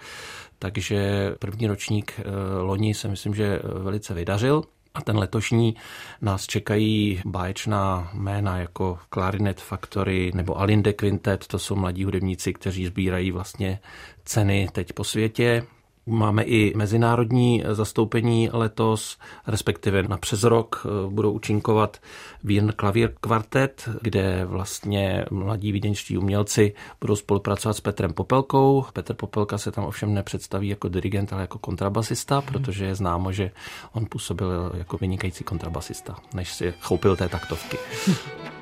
takže 0.60 1.32
první 1.40 1.68
ročník 1.68 2.20
loni 2.62 2.94
se 2.94 3.08
myslím, 3.08 3.36
že 3.36 3.60
velice 3.64 4.14
vydařil. 4.14 4.64
A 4.94 5.02
ten 5.02 5.18
letošní 5.18 5.76
nás 6.22 6.48
čekají 6.48 7.22
báječná 7.26 8.12
jména 8.14 8.58
jako 8.58 9.00
Clarinet 9.14 9.62
Factory 9.62 10.32
nebo 10.36 10.58
Alinde 10.58 10.94
Quintet, 10.94 11.48
to 11.48 11.60
jsou 11.60 11.76
mladí 11.76 12.04
hudebníci, 12.04 12.54
kteří 12.54 12.86
sbírají 12.86 13.32
vlastně 13.32 13.80
ceny 14.26 14.68
teď 14.72 14.94
po 14.94 15.04
světě. 15.04 15.64
Máme 16.06 16.44
i 16.44 16.74
mezinárodní 16.78 17.64
zastoupení 17.72 18.50
letos, 18.54 19.18
respektive 19.48 20.04
na 20.04 20.18
přes 20.18 20.44
rok 20.44 20.86
eh, 20.86 21.10
budou 21.10 21.32
účinkovat 21.32 21.98
Wien 22.44 22.74
Klavír 22.76 23.12
kvartet, 23.22 23.90
kde 24.02 24.46
vlastně 24.46 25.26
mladí 25.32 25.72
vídeňští 25.72 26.18
umělci 26.18 26.74
budou 27.02 27.16
spolupracovat 27.16 27.74
s 27.74 27.82
Petrem 27.82 28.14
Popelkou. 28.14 28.86
Petr 28.94 29.14
Popelka 29.14 29.58
se 29.58 29.72
tam 29.72 29.84
ovšem 29.84 30.14
nepředstaví 30.14 30.68
jako 30.68 30.90
dirigent, 30.90 31.34
ale 31.34 31.42
jako 31.42 31.60
kontrabasista, 31.60 32.42
protože 32.42 32.86
je 32.86 32.96
známo, 32.96 33.32
že 33.32 33.52
on 33.94 34.06
působil 34.06 34.72
jako 34.78 34.98
vynikající 34.98 35.44
kontrabasista, 35.44 36.16
než 36.34 36.54
si 36.54 36.74
choupil 36.82 37.16
té 37.16 37.30
taktovky. 37.30 37.78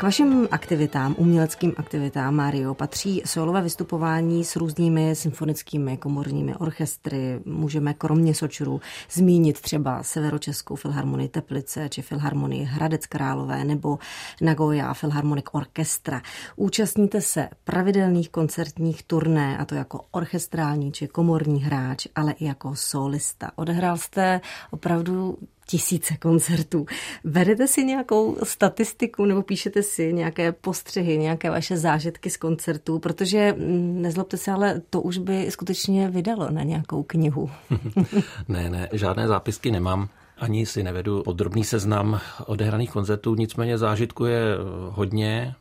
K 0.00 0.02
vašim 0.02 0.48
aktivitám, 0.50 1.14
uměleckým 1.18 1.74
aktivitám, 1.76 2.34
Mario, 2.34 2.74
patří 2.74 3.22
solové 3.26 3.62
vystupování 3.62 4.44
s 4.44 4.56
různými 4.56 5.14
symfonickými 5.16 5.96
komorními 5.96 6.54
orchestry. 6.54 7.40
Můžeme 7.44 7.94
kromě 7.94 8.34
Sočuru 8.34 8.80
zmínit 9.10 9.60
třeba 9.60 10.02
Severočeskou 10.02 10.76
filharmonii 10.76 11.28
Teplice 11.28 11.88
či 11.88 12.02
filharmonii 12.02 12.64
Hradec 12.64 13.06
Králové 13.06 13.64
nebo 13.64 13.98
Nagoya 14.40 14.94
Filharmonic 14.94 15.46
Orchestra. 15.52 16.22
Účastníte 16.56 17.20
se 17.20 17.48
pravidelných 17.64 18.30
koncertních 18.30 19.02
turné, 19.02 19.58
a 19.58 19.64
to 19.64 19.74
jako 19.74 20.00
orchestrální 20.10 20.92
či 20.92 21.08
komorní 21.08 21.62
hráč, 21.62 22.06
ale 22.14 22.32
i 22.32 22.44
jako 22.44 22.72
solista. 22.74 23.50
Odehrál 23.56 23.96
jste 23.96 24.40
opravdu 24.70 25.38
tisíce 25.70 26.16
koncertů. 26.16 26.86
Vedete 27.24 27.68
si 27.68 27.84
nějakou 27.84 28.36
statistiku 28.42 29.24
nebo 29.24 29.42
píšete 29.42 29.82
si 29.82 30.12
nějaké 30.12 30.52
postřehy, 30.52 31.18
nějaké 31.18 31.50
vaše 31.50 31.76
zážitky 31.76 32.30
z 32.30 32.36
koncertů, 32.36 32.98
protože 32.98 33.52
mm, 33.52 34.02
nezlobte 34.02 34.36
se, 34.36 34.50
ale 34.50 34.82
to 34.90 35.00
už 35.00 35.18
by 35.18 35.50
skutečně 35.50 36.08
vydalo 36.08 36.50
na 36.50 36.62
nějakou 36.62 37.02
knihu. 37.02 37.50
ne, 38.48 38.70
ne, 38.70 38.88
žádné 38.92 39.28
zápisky 39.28 39.70
nemám. 39.70 40.08
Ani 40.38 40.66
si 40.66 40.82
nevedu 40.82 41.22
podrobný 41.22 41.64
seznam 41.64 42.20
odehraných 42.46 42.90
koncertů, 42.90 43.34
nicméně 43.34 43.78
zážitku 43.78 44.24
je 44.24 44.42
hodně. 44.88 45.54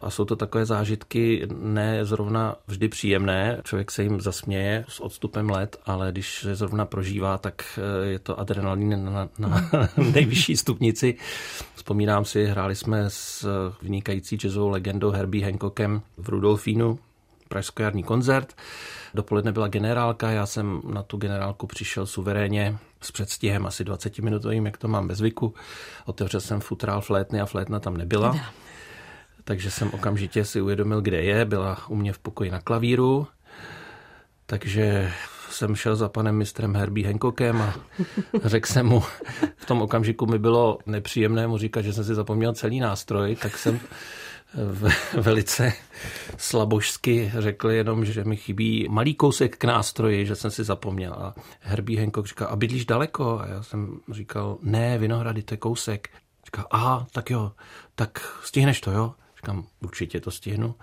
A 0.00 0.10
jsou 0.10 0.24
to 0.24 0.36
takové 0.36 0.66
zážitky 0.66 1.48
ne 1.58 2.04
zrovna 2.04 2.56
vždy 2.66 2.88
příjemné. 2.88 3.60
Člověk 3.64 3.90
se 3.90 4.02
jim 4.02 4.20
zasměje 4.20 4.84
s 4.88 5.00
odstupem 5.00 5.50
let, 5.50 5.76
ale 5.86 6.12
když 6.12 6.40
se 6.40 6.54
zrovna 6.54 6.84
prožívá, 6.84 7.38
tak 7.38 7.78
eh, 7.78 8.06
je 8.06 8.18
to 8.18 8.40
adrenalin 8.40 9.04
na, 9.04 9.28
na 9.38 9.70
nejvyšší 10.12 10.56
stupnici. 10.56 11.14
Vzpomínám 11.74 12.24
si, 12.24 12.46
hráli 12.46 12.74
jsme 12.74 13.04
s 13.08 13.46
vynikající 13.82 14.36
jazzovou 14.36 14.68
legendou 14.68 15.10
Herbie 15.10 15.44
Hancockem 15.44 16.02
v 16.16 16.28
Rudolfínu, 16.28 16.98
pražskojarní 17.48 18.02
koncert. 18.02 18.56
Dopoledne 19.14 19.52
byla 19.52 19.68
generálka, 19.68 20.30
já 20.30 20.46
jsem 20.46 20.80
na 20.92 21.02
tu 21.02 21.16
generálku 21.16 21.66
přišel 21.66 22.06
suverénně 22.06 22.78
s 23.00 23.10
předstihem 23.10 23.66
asi 23.66 23.84
20 23.84 24.18
minutovým, 24.18 24.66
jak 24.66 24.78
to 24.78 24.88
mám 24.88 25.08
bez 25.08 25.18
zvyku. 25.18 25.54
Otevřel 26.06 26.40
jsem 26.40 26.60
futrál 26.60 27.00
flétny 27.00 27.40
a 27.40 27.46
flétna 27.46 27.80
tam 27.80 27.96
nebyla 27.96 28.40
takže 29.48 29.70
jsem 29.70 29.90
okamžitě 29.92 30.44
si 30.44 30.60
uvědomil, 30.60 31.00
kde 31.00 31.22
je. 31.22 31.44
Byla 31.44 31.88
u 31.88 31.96
mě 31.96 32.12
v 32.12 32.18
pokoji 32.18 32.50
na 32.50 32.60
klavíru, 32.60 33.26
takže 34.46 35.12
jsem 35.50 35.76
šel 35.76 35.96
za 35.96 36.08
panem 36.08 36.36
mistrem 36.36 36.74
Herbie 36.74 37.06
Hancockem 37.06 37.62
a 37.62 37.74
řekl 38.44 38.72
jsem 38.72 38.86
mu, 38.86 39.00
v 39.56 39.66
tom 39.66 39.82
okamžiku 39.82 40.26
mi 40.26 40.38
bylo 40.38 40.78
nepříjemné 40.86 41.46
mu 41.46 41.58
říkat, 41.58 41.82
že 41.82 41.92
jsem 41.92 42.04
si 42.04 42.14
zapomněl 42.14 42.52
celý 42.52 42.80
nástroj, 42.80 43.36
tak 43.36 43.58
jsem 43.58 43.80
velice 45.20 45.72
slabožsky 46.36 47.32
řekl 47.38 47.70
jenom, 47.70 48.04
že 48.04 48.24
mi 48.24 48.36
chybí 48.36 48.86
malý 48.90 49.14
kousek 49.14 49.56
k 49.56 49.64
nástroji, 49.64 50.26
že 50.26 50.36
jsem 50.36 50.50
si 50.50 50.64
zapomněl. 50.64 51.12
A 51.12 51.34
Herbie 51.60 52.00
Hancock 52.00 52.26
říká, 52.26 52.46
a 52.46 52.56
bydlíš 52.56 52.86
daleko? 52.86 53.40
A 53.40 53.46
já 53.46 53.62
jsem 53.62 54.00
říkal, 54.12 54.58
ne, 54.62 54.98
Vinohrady, 54.98 55.42
to 55.42 55.54
je 55.54 55.58
kousek. 55.58 56.08
Říká, 56.44 56.66
aha, 56.70 57.06
tak 57.12 57.30
jo, 57.30 57.52
tak 57.94 58.40
stihneš 58.42 58.80
to, 58.80 58.90
jo? 58.90 59.14
Říkám, 59.48 59.64
určitě 59.84 60.20
to 60.20 60.30
stihnu. 60.30 60.74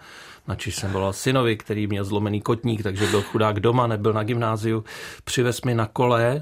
Načiž 0.47 0.75
jsem 0.75 0.91
volal 0.91 1.13
synovi, 1.13 1.57
který 1.57 1.87
měl 1.87 2.03
zlomený 2.03 2.41
kotník, 2.41 2.83
takže 2.83 3.07
byl 3.07 3.21
chudák 3.21 3.59
doma, 3.59 3.87
nebyl 3.87 4.13
na 4.13 4.23
gymnáziu. 4.23 4.83
Přivez 5.23 5.61
mi 5.61 5.75
na 5.75 5.85
kole, 5.85 6.41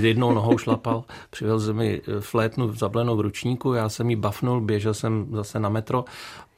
jednou 0.00 0.32
nohou 0.32 0.58
šlapal, 0.58 1.04
přivez 1.30 1.68
mi 1.68 2.00
flétnu 2.20 2.72
zablenou 2.72 3.16
v 3.16 3.20
ručníku, 3.20 3.72
já 3.72 3.88
jsem 3.88 4.10
ji 4.10 4.16
bafnul, 4.16 4.60
běžel 4.60 4.94
jsem 4.94 5.26
zase 5.32 5.60
na 5.60 5.68
metro 5.68 6.04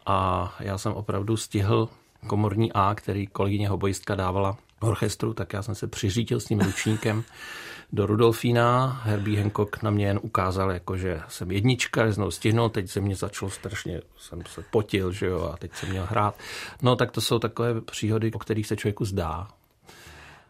a 0.07 0.55
já 0.61 0.79
jsem 0.79 0.93
opravdu 0.93 1.37
stihl 1.37 1.89
komorní 2.27 2.73
A, 2.73 2.95
který 2.95 3.27
kolegyně 3.27 3.69
hobojistka 3.69 4.15
dávala 4.15 4.57
orchestru, 4.81 5.35
tak 5.35 5.53
já 5.53 5.63
jsem 5.63 5.75
se 5.75 5.87
přiřítil 5.87 6.41
s 6.41 6.45
tím 6.45 6.61
ručníkem 6.61 7.25
do 7.95 8.07
Rudolfína. 8.07 9.01
Herbie 9.05 9.41
Hancock 9.41 9.83
na 9.83 9.91
mě 9.91 10.07
jen 10.07 10.21
ukázal, 10.23 10.71
jako, 10.71 10.97
že 10.97 11.21
jsem 11.29 11.51
jednička, 11.51 12.07
že 12.07 12.13
znovu 12.13 12.31
stihnul, 12.31 12.69
teď 12.69 12.91
se 12.91 13.01
mě 13.01 13.17
začalo 13.17 13.51
strašně, 13.51 14.01
jsem 14.19 14.43
se 14.47 14.65
potil, 14.71 15.13
že 15.13 15.27
jo, 15.27 15.51
a 15.55 15.57
teď 15.57 15.75
jsem 15.75 15.89
měl 15.89 16.07
hrát. 16.11 16.39
No 16.83 16.97
tak 16.97 17.11
to 17.11 17.21
jsou 17.21 17.39
takové 17.39 17.81
příhody, 17.81 18.33
o 18.33 18.39
kterých 18.39 18.67
se 18.67 18.77
člověku 18.77 19.05
zdá. 19.05 19.49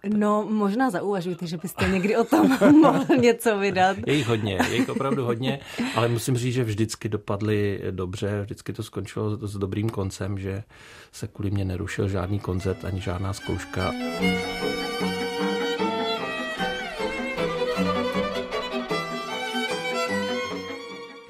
No, 0.09 0.47
možná 0.51 0.91
zauvažujte, 0.91 1.47
že 1.47 1.57
byste 1.57 1.89
někdy 1.89 2.17
o 2.17 2.25
tom 2.25 2.59
mohl 2.81 3.17
něco 3.21 3.59
vydat. 3.59 3.97
Je 4.07 4.15
jich 4.15 4.27
hodně, 4.27 4.59
je 4.69 4.77
jich 4.77 4.89
opravdu 4.89 5.25
hodně, 5.25 5.61
ale 5.95 6.09
musím 6.09 6.37
říct, 6.37 6.55
že 6.55 6.65
vždycky 6.65 7.09
dopadly 7.09 7.81
dobře, 7.91 8.43
vždycky 8.43 8.73
to 8.73 8.83
skončilo 8.83 9.37
s 9.47 9.57
dobrým 9.57 9.91
koncem, 9.91 10.39
že 10.39 10.63
se 11.13 11.27
kvůli 11.27 11.51
mě 11.51 11.65
nerušil 11.65 12.09
žádný 12.09 12.41
koncert 12.41 12.85
ani 12.85 13.01
žádná 13.01 13.33
zkouška. 13.33 13.93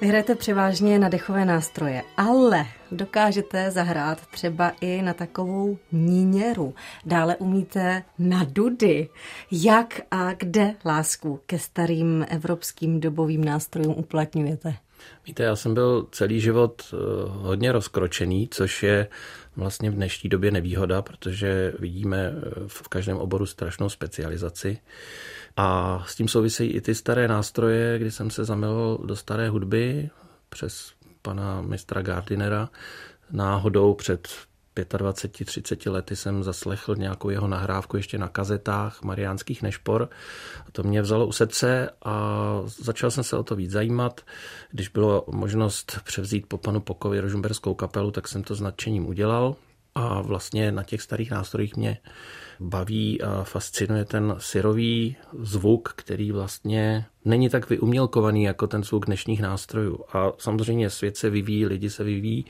Vy 0.05 0.09
hrajete 0.09 0.35
převážně 0.35 0.99
na 0.99 1.09
dechové 1.09 1.45
nástroje, 1.45 2.03
ale 2.17 2.65
dokážete 2.91 3.71
zahrát 3.71 4.27
třeba 4.27 4.71
i 4.81 5.01
na 5.01 5.13
takovou 5.13 5.77
níněru. 5.91 6.73
Dále 7.05 7.35
umíte 7.35 8.03
na 8.19 8.43
dudy. 8.43 9.09
Jak 9.51 10.01
a 10.11 10.33
kde 10.33 10.75
lásku 10.85 11.39
ke 11.45 11.59
starým 11.59 12.25
evropským 12.29 12.99
dobovým 12.99 13.43
nástrojům 13.43 13.93
uplatňujete? 13.97 14.75
Víte, 15.25 15.43
já 15.43 15.55
jsem 15.55 15.73
byl 15.73 16.07
celý 16.11 16.39
život 16.39 16.81
eh, 16.93 16.97
hodně 17.27 17.71
rozkročený, 17.71 18.47
což 18.51 18.83
je 18.83 19.07
vlastně 19.55 19.91
v 19.91 19.95
dnešní 19.95 20.29
době 20.29 20.51
nevýhoda, 20.51 21.01
protože 21.01 21.73
vidíme 21.79 22.33
eh, 22.35 22.49
v 22.67 22.87
každém 22.87 23.17
oboru 23.17 23.45
strašnou 23.45 23.89
specializaci. 23.89 24.77
A 25.57 26.03
s 26.07 26.15
tím 26.15 26.27
souvisejí 26.27 26.71
i 26.71 26.81
ty 26.81 26.95
staré 26.95 27.27
nástroje, 27.27 27.99
kdy 27.99 28.11
jsem 28.11 28.29
se 28.29 28.45
zamiloval 28.45 28.97
do 28.97 29.15
staré 29.15 29.49
hudby 29.49 30.09
přes 30.49 30.91
pana 31.21 31.61
mistra 31.61 32.01
Gardinera. 32.01 32.69
Náhodou 33.31 33.93
před 33.93 34.27
25-30 34.75 35.91
lety 35.91 36.15
jsem 36.15 36.43
zaslechl 36.43 36.95
nějakou 36.95 37.29
jeho 37.29 37.47
nahrávku 37.47 37.97
ještě 37.97 38.17
na 38.17 38.27
kazetách 38.27 39.03
Mariánských 39.03 39.61
nešpor. 39.61 40.09
A 40.67 40.71
to 40.71 40.83
mě 40.83 41.01
vzalo 41.01 41.27
u 41.27 41.31
srdce 41.31 41.89
a 42.05 42.61
začal 42.65 43.11
jsem 43.11 43.23
se 43.23 43.37
o 43.37 43.43
to 43.43 43.55
víc 43.55 43.71
zajímat. 43.71 44.21
Když 44.71 44.89
bylo 44.89 45.25
možnost 45.31 45.99
převzít 46.03 46.45
po 46.47 46.57
panu 46.57 46.81
Pokovi 46.81 47.19
rožumberskou 47.19 47.73
kapelu, 47.73 48.11
tak 48.11 48.27
jsem 48.27 48.43
to 48.43 48.55
s 48.55 48.61
nadšením 48.61 49.07
udělal. 49.07 49.55
A 49.95 50.21
vlastně 50.21 50.71
na 50.71 50.83
těch 50.83 51.01
starých 51.01 51.31
nástrojích 51.31 51.75
mě 51.75 51.97
baví 52.59 53.21
a 53.21 53.43
fascinuje 53.43 54.05
ten 54.05 54.35
syrový 54.37 55.15
zvuk, 55.39 55.93
který 55.95 56.31
vlastně 56.31 57.05
není 57.25 57.49
tak 57.49 57.69
vyumělkovaný 57.69 58.43
jako 58.43 58.67
ten 58.67 58.83
zvuk 58.83 59.05
dnešních 59.05 59.41
nástrojů. 59.41 59.99
A 60.13 60.31
samozřejmě 60.37 60.89
svět 60.89 61.17
se 61.17 61.29
vyvíjí, 61.29 61.65
lidi 61.65 61.89
se 61.89 62.03
vyvíjí, 62.03 62.45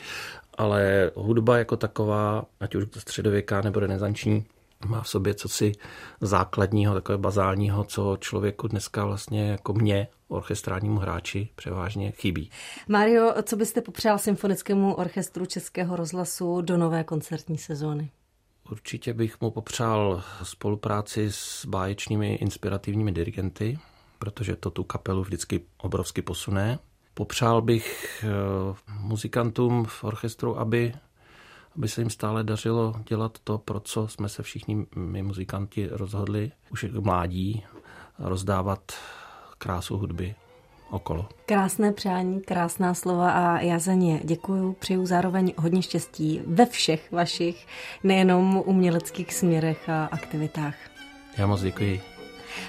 ale 0.58 1.12
hudba 1.16 1.58
jako 1.58 1.78
taková, 1.78 2.46
ať 2.60 2.76
už 2.76 2.84
středověká 2.98 3.62
nebo 3.62 3.80
renesanční, 3.80 4.46
má 4.86 5.02
v 5.02 5.10
sobě 5.10 5.34
cosi 5.34 5.72
základního, 6.22 6.94
takové 6.94 7.18
bazálního, 7.18 7.84
co 7.84 8.18
člověku 8.20 8.68
dneska 8.68 9.06
vlastně 9.06 9.50
jako 9.50 9.74
mě, 9.74 10.08
orchestrálnímu 10.28 11.00
hráči, 11.00 11.50
převážně 11.56 12.12
chybí. 12.12 12.50
Mario, 12.88 13.34
co 13.44 13.56
byste 13.56 13.82
popřál 13.82 14.18
Symfonickému 14.18 14.94
orchestru 14.94 15.46
Českého 15.46 15.96
rozhlasu 15.96 16.62
do 16.62 16.78
nové 16.78 17.04
koncertní 17.04 17.58
sezóny? 17.58 18.12
Určitě 18.72 19.14
bych 19.14 19.42
mu 19.42 19.52
popřál 19.52 20.24
spolupráci 20.44 21.28
s 21.32 21.66
báječnými 21.66 22.34
inspirativními 22.36 23.12
dirigenty, 23.12 23.80
protože 24.20 24.56
to 24.56 24.70
tu 24.70 24.84
kapelu 24.84 25.24
vždycky 25.24 25.62
obrovsky 25.78 26.22
posune. 26.22 26.80
Popřál 27.14 27.62
bych 27.62 28.24
eh, 28.24 28.28
muzikantům 29.00 29.86
v 29.86 30.04
orchestru, 30.04 30.60
aby, 30.60 30.94
aby 31.76 31.88
se 31.88 32.02
jim 32.02 32.10
stále 32.10 32.44
dařilo 32.44 32.96
dělat 33.10 33.38
to, 33.44 33.58
pro 33.58 33.80
co 33.80 34.08
jsme 34.08 34.30
se 34.30 34.44
všichni 34.44 34.86
my 34.96 35.24
muzikanti 35.24 35.90
rozhodli 35.92 36.52
už 36.72 36.84
jako 36.84 37.02
mládí, 37.02 37.64
rozdávat 38.20 38.92
krásu 39.66 39.98
hudby 39.98 40.36
okolo. 40.90 41.26
Krásné 41.46 41.92
přání, 41.92 42.42
krásná 42.42 42.94
slova 42.94 43.32
a 43.32 43.60
já 43.60 43.80
za 43.80 43.94
ně 43.94 44.20
děkuju. 44.24 44.74
Přeju 44.74 45.06
zároveň 45.06 45.54
hodně 45.58 45.82
štěstí 45.82 46.42
ve 46.48 46.66
všech 46.66 47.12
vašich, 47.12 47.68
nejenom 48.04 48.64
uměleckých 48.66 49.34
směrech 49.34 49.90
a 49.90 50.06
aktivitách. 50.06 50.76
Já 51.38 51.48
moc 51.48 51.62
děkuji. 51.62 52.02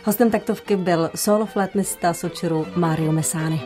Hostem 0.05 0.31
taktovky 0.31 0.77
byl 0.77 1.11
solo 1.15 1.47
flétnista 1.47 2.15
Sočeru 2.15 2.67
Mario 2.77 3.13
Mesány. 3.13 3.61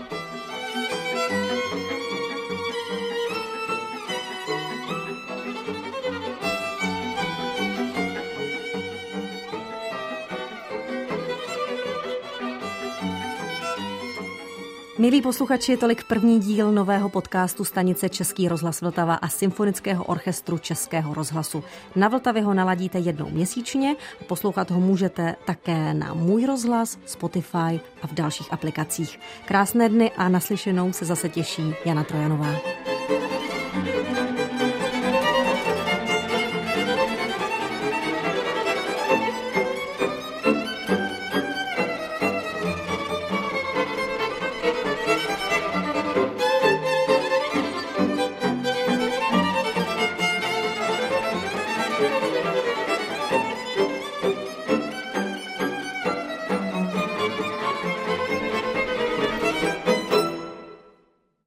Milí 15.00 15.22
posluchači, 15.22 15.76
tolik 15.76 16.04
první 16.04 16.40
díl 16.40 16.72
nového 16.72 17.08
podcastu 17.08 17.64
stanice 17.64 18.08
Český 18.08 18.48
rozhlas 18.48 18.80
Vltava 18.80 19.14
a 19.14 19.28
Symfonického 19.28 20.04
orchestru 20.04 20.58
Českého 20.58 21.14
rozhlasu. 21.14 21.64
Na 21.96 22.08
Vltavě 22.08 22.42
ho 22.42 22.54
naladíte 22.54 22.98
jednou 22.98 23.30
měsíčně 23.30 23.96
a 24.20 24.24
poslouchat 24.24 24.70
ho 24.70 24.80
můžete 24.80 25.36
také 25.44 25.94
na 25.94 26.14
Můj 26.14 26.46
rozhlas, 26.46 26.98
Spotify 27.06 27.80
a 28.02 28.06
v 28.06 28.12
dalších 28.12 28.52
aplikacích. 28.52 29.20
Krásné 29.44 29.88
dny 29.88 30.10
a 30.10 30.28
naslyšenou 30.28 30.92
se 30.92 31.04
zase 31.04 31.28
těší 31.28 31.74
Jana 31.84 32.04
Trojanová. 32.04 32.54